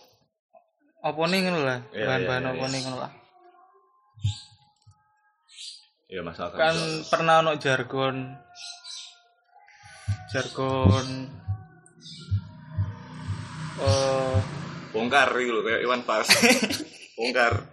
apa 1.03 1.19
nih 1.27 1.39
ngono 1.43 1.61
lah. 1.67 1.83
Bahan-bahan 1.91 2.45
apa 2.55 2.65
nih 2.71 2.81
ngono 2.87 2.99
lah. 3.03 3.13
Ya 6.09 6.23
masalah 6.23 6.55
Kan 6.55 6.79
pernah 7.11 7.43
ono 7.43 7.59
jargon 7.59 8.39
jargon 10.33 11.07
eh 13.79 14.37
bongkar 14.95 15.29
gitu 15.43 15.59
loh 15.59 15.63
kayak 15.67 15.83
Iwan 15.83 16.07
Fals. 16.07 16.31
bongkar. 17.19 17.67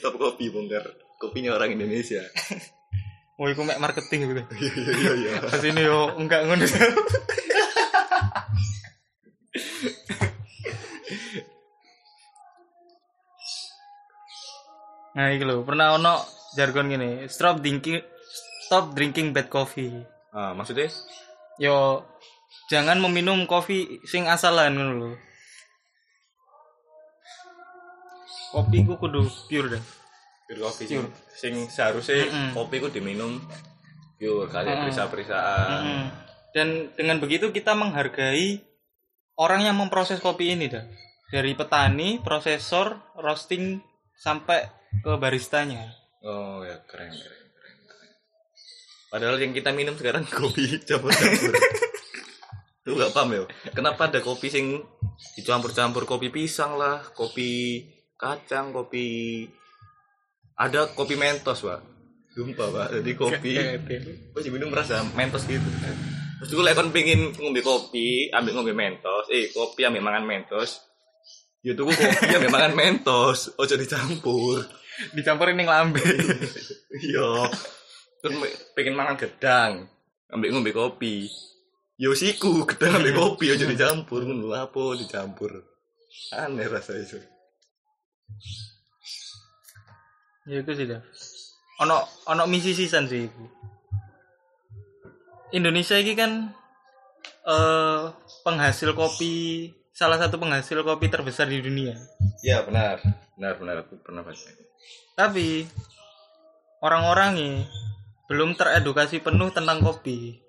Top 0.00 0.16
kopi 0.16 0.48
bongkar. 0.48 0.88
Kopinya 1.20 1.52
orang 1.52 1.76
Indonesia. 1.76 2.24
oh 3.40 3.44
iku 3.52 3.60
mek 3.60 3.76
marketing 3.76 4.32
gitu. 4.32 4.42
Iya 4.56 4.72
iya 4.72 4.92
iya 4.96 5.12
iya. 5.20 5.32
Pas 5.44 5.60
ini 5.60 5.84
yo 5.84 6.16
enggak 6.16 6.48
ngono. 6.48 6.64
nah, 15.16 15.32
iki 15.32 15.44
lho, 15.44 15.64
pernah 15.64 15.96
ono 15.96 16.20
jargon 16.56 16.92
gini, 16.92 17.28
stop 17.28 17.60
drinking 17.64 18.00
stop 18.66 18.92
drinking 18.96 19.30
bad 19.30 19.46
coffee. 19.52 19.92
Ah, 20.34 20.52
maksudnya 20.52 20.90
Yo 21.56 22.04
jangan 22.68 23.00
meminum 23.00 23.48
kopi 23.48 24.04
sing 24.04 24.28
asalan 24.28 24.76
ngono 24.76 24.92
lho. 24.92 25.10
Kopi 28.52 28.84
ku 28.84 28.96
kudu 29.00 29.24
pure 29.48 29.76
dah. 29.76 29.84
pure 30.46 30.62
kopi 30.62 30.86
sing, 30.86 31.02
sing 31.34 31.54
seharusnya 31.66 32.30
Mm-mm. 32.30 32.54
kopi 32.54 32.78
ku 32.78 32.86
diminum 32.86 33.42
pure 34.20 34.46
kali 34.52 34.70
Mm-mm. 34.70 34.82
perisa-perisaan. 34.86 35.68
Mm-mm. 35.72 36.02
Dan 36.54 36.68
dengan 36.94 37.18
begitu 37.18 37.50
kita 37.50 37.74
menghargai 37.74 38.62
orang 39.40 39.64
yang 39.64 39.76
memproses 39.76 40.20
kopi 40.20 40.56
ini 40.56 40.68
dah. 40.68 40.84
Dari 41.26 41.58
petani, 41.58 42.22
prosesor, 42.22 43.18
roasting 43.18 43.82
sampai 44.14 44.70
ke 45.02 45.12
baristanya. 45.18 45.90
Oh 46.22 46.62
ya 46.62 46.80
keren 46.86 47.12
keren 47.12 47.46
keren. 47.52 47.78
keren. 47.84 48.10
Padahal 49.10 49.36
yang 49.42 49.52
kita 49.52 49.70
minum 49.74 49.94
sekarang 49.98 50.24
kopi 50.38 50.80
campur-campur. 50.82 51.52
Lu 52.86 52.94
gak 52.94 53.10
paham 53.10 53.34
ya? 53.34 53.42
Kenapa 53.74 54.06
ada 54.06 54.22
kopi 54.22 54.46
sing 54.46 54.78
dicampur-campur 55.34 56.06
kopi 56.06 56.30
pisang 56.30 56.78
lah, 56.78 57.02
kopi 57.10 57.82
kacang, 58.14 58.70
kopi 58.70 59.42
ada 60.56 60.88
kopi 60.88 61.20
mentos, 61.20 61.60
Pak. 61.66 61.80
Sumpah, 62.32 62.68
Pak. 62.72 62.88
Jadi 63.00 63.10
kopi 63.12 63.52
Terus 64.32 64.46
minum 64.48 64.72
rasa 64.72 65.04
mentos 65.12 65.44
gitu. 65.44 65.68
Terus 66.36 66.52
gue 66.52 66.64
lek 66.64 66.76
kon 66.76 66.92
pengin 66.92 67.32
ngombe 67.32 67.64
kopi, 67.64 68.28
ambil 68.28 68.60
ngombe 68.60 68.76
mentos, 68.76 69.32
eh 69.32 69.48
kopi 69.56 69.88
ambil 69.88 70.04
mangan 70.04 70.24
mentos. 70.28 70.84
Ya 71.64 71.72
tuku 71.72 71.96
kopi 71.96 72.32
ambil 72.36 72.52
mangan 72.52 72.74
mentos, 72.76 73.56
ojo 73.56 73.74
dicampur. 73.74 74.60
Dicampurin 75.16 75.56
ning 75.56 75.68
lambe. 75.68 76.00
Iya. 76.96 77.52
Terus 78.24 78.36
pengen 78.72 78.96
mangan 78.96 79.20
gedang, 79.20 79.84
ambek 80.32 80.52
ngombe 80.52 80.72
kopi. 80.72 81.28
Yo 81.96 82.12
siku 82.12 82.64
gedang 82.68 83.00
ambek 83.00 83.16
kopi 83.16 83.52
aja 83.52 83.64
dicampur 83.64 84.24
ngono 84.24 84.52
apa 84.52 84.96
dicampur. 84.96 85.64
Aneh 86.32 86.68
rasa 86.68 86.96
itu. 86.96 87.20
ya 90.46 90.60
itu 90.60 90.72
sih 90.72 90.86
dah. 90.88 91.00
Ono 91.84 91.96
ono 92.28 92.44
misi 92.48 92.72
sisan 92.72 93.08
sih. 93.08 93.24
Indonesia 95.54 95.94
ini 95.98 96.12
kan 96.18 96.50
eh 97.46 98.02
penghasil 98.42 98.90
kopi 98.98 99.70
salah 99.94 100.18
satu 100.18 100.36
penghasil 100.36 100.82
kopi 100.82 101.06
terbesar 101.06 101.46
di 101.46 101.62
dunia. 101.62 101.94
Ya 102.42 102.62
benar. 102.66 102.98
Benar 103.38 103.60
benar 103.60 103.76
aku 103.86 104.00
pernah 104.02 104.26
baca. 104.26 104.50
Tapi 105.16 105.64
orang-orang 106.82 107.30
ini 107.38 107.50
belum 108.26 108.58
teredukasi 108.58 109.22
penuh 109.22 109.54
tentang 109.54 109.80
kopi. 109.80 110.42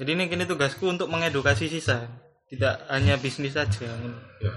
Jadi 0.00 0.10
ini 0.16 0.32
kini 0.32 0.48
tugasku 0.48 0.88
untuk 0.88 1.12
mengedukasi 1.12 1.68
sisa, 1.68 2.08
tidak 2.48 2.80
hanya 2.88 3.20
bisnis 3.20 3.52
saja. 3.52 3.84
Ya. 4.40 4.52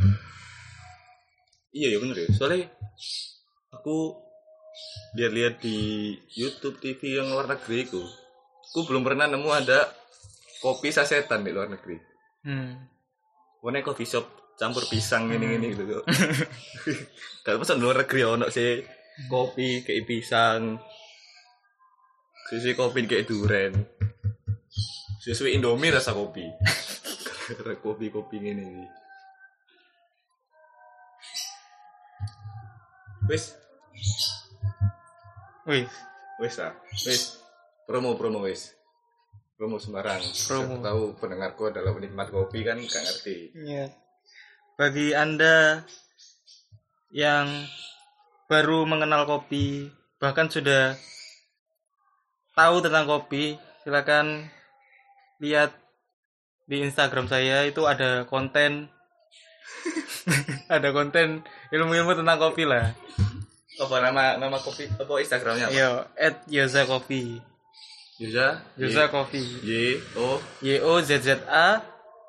Iya 1.76 1.88
ya 1.92 1.98
bener 2.00 2.18
ya. 2.24 2.28
Soalnya 2.32 2.72
aku 3.76 4.24
lihat-lihat 5.20 5.60
di 5.60 5.78
YouTube 6.34 6.80
TV 6.80 7.20
yang 7.20 7.28
luar 7.28 7.52
negeri 7.52 7.84
itu, 7.84 8.08
aku 8.74 8.90
belum 8.90 9.06
pernah 9.06 9.30
nemu 9.30 9.50
ada 9.54 9.86
kopi 10.58 10.90
sasetan 10.90 11.46
di 11.46 11.54
luar 11.54 11.70
negeri. 11.70 11.94
Hmm. 12.42 12.90
Pokoknya 13.62 13.86
coffee 13.86 14.10
shop 14.10 14.58
campur 14.58 14.82
pisang 14.90 15.30
ini 15.30 15.62
ini 15.62 15.78
gitu 15.78 15.86
kok. 15.86 16.10
Kalau 17.46 17.62
pesan 17.62 17.78
luar 17.78 18.02
negeri 18.02 18.26
ono 18.26 18.50
sih 18.50 18.82
kopi 19.30 19.86
kayak 19.86 20.10
pisang. 20.10 20.82
Sisi 22.50 22.74
kopi 22.74 23.06
kayak 23.06 23.30
duren. 23.30 23.78
Sesuai 25.22 25.54
Indomie 25.54 25.94
rasa 25.94 26.18
kopi. 26.18 26.50
Kopi-kopi 27.86 28.42
ini. 28.42 28.90
Wis, 33.30 33.54
Wih, 35.64 35.88
wis 36.42 36.60
ah, 36.60 36.76
wis. 37.08 37.43
Promo 37.84 38.16
promo 38.16 38.44
wis. 38.48 38.72
Promo 39.60 39.78
sembarang. 39.78 40.24
Promo. 40.48 40.80
Siapa 40.80 40.86
tahu 40.88 41.02
pendengarku 41.20 41.62
adalah 41.70 41.92
penikmat 41.94 42.28
kopi 42.32 42.64
kan 42.64 42.80
gak 42.80 43.04
ngerti. 43.04 43.38
ya. 43.64 43.92
Bagi 44.74 45.14
anda 45.14 45.86
yang 47.14 47.46
baru 48.50 48.90
mengenal 48.90 49.30
kopi, 49.30 49.86
bahkan 50.18 50.50
sudah 50.50 50.98
tahu 52.58 52.82
tentang 52.82 53.06
kopi, 53.06 53.56
silakan 53.86 54.50
lihat 55.38 55.78
di 56.66 56.82
Instagram 56.82 57.28
saya 57.30 57.68
itu 57.68 57.84
ada 57.86 58.24
konten 58.26 58.88
ada 60.76 60.90
konten 60.96 61.44
ilmu-ilmu 61.70 62.18
tentang 62.18 62.40
kopi 62.40 62.64
lah. 62.66 62.96
Apa 63.78 63.96
nama 64.00 64.40
nama 64.40 64.58
kopi 64.58 64.88
apa 64.90 65.14
Instagramnya 65.22 65.70
apa? 65.70 65.76
Yo, 65.76 65.92
at 66.18 66.36
Yoza 66.50 66.88
Coffee. 66.88 67.53
Yuza 68.22 68.62
Yoza 68.78 69.10
Coffee. 69.10 69.42
Y 69.66 69.98
O? 70.18 70.38
Y 70.62 70.78
O 70.86 71.02
Z 71.02 71.10
Z 71.24 71.42
A 71.50 71.82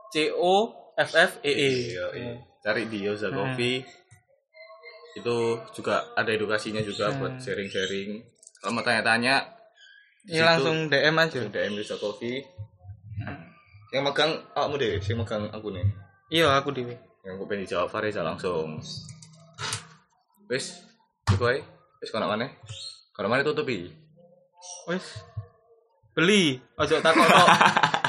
C 0.09 0.33
O 0.33 0.73
F 0.97 1.11
F 1.13 1.33
E 1.45 1.53
E. 1.53 1.71
Iya. 1.93 2.07
cari 2.65 2.89
di 2.89 3.05
Yoza 3.05 3.29
Coffee. 3.29 3.85
Itu 5.15 5.61
juga 5.77 6.17
ada 6.17 6.33
edukasinya 6.33 6.81
juga 6.81 7.13
buat 7.15 7.37
sharing-sharing. 7.37 8.25
Kalau 8.59 8.73
mau 8.73 8.83
tanya-tanya 8.83 9.45
Ini 10.25 10.41
situ 10.41 10.45
langsung 10.45 10.77
DM 10.89 11.17
aja. 11.21 11.41
DM 11.45 11.73
Yoza 11.77 12.01
Coffee. 12.01 12.41
Yang 13.93 14.03
megang 14.11 14.33
awakmu 14.57 14.81
deh 14.81 14.97
yang 14.97 15.19
megang 15.21 15.45
aku 15.53 15.69
nih. 15.71 15.87
Iya, 16.33 16.57
aku 16.57 16.73
dewe. 16.73 16.97
yang 17.25 17.41
aku 17.41 17.45
pengen 17.49 17.65
dijawab 17.65 17.89
Fareza 17.93 18.21
langsung. 18.25 18.81
Wes 20.49 20.85
cukup 21.25 21.57
aja 21.57 21.65
wes 22.01 22.13
kono 22.13 22.29
mana 22.29 22.53
kono 23.17 23.33
mana 23.33 23.41
tutupi. 23.41 23.89
Wes. 24.89 25.34
Beli, 26.15 26.61
ojo 26.79 27.01
takut. 27.03 27.27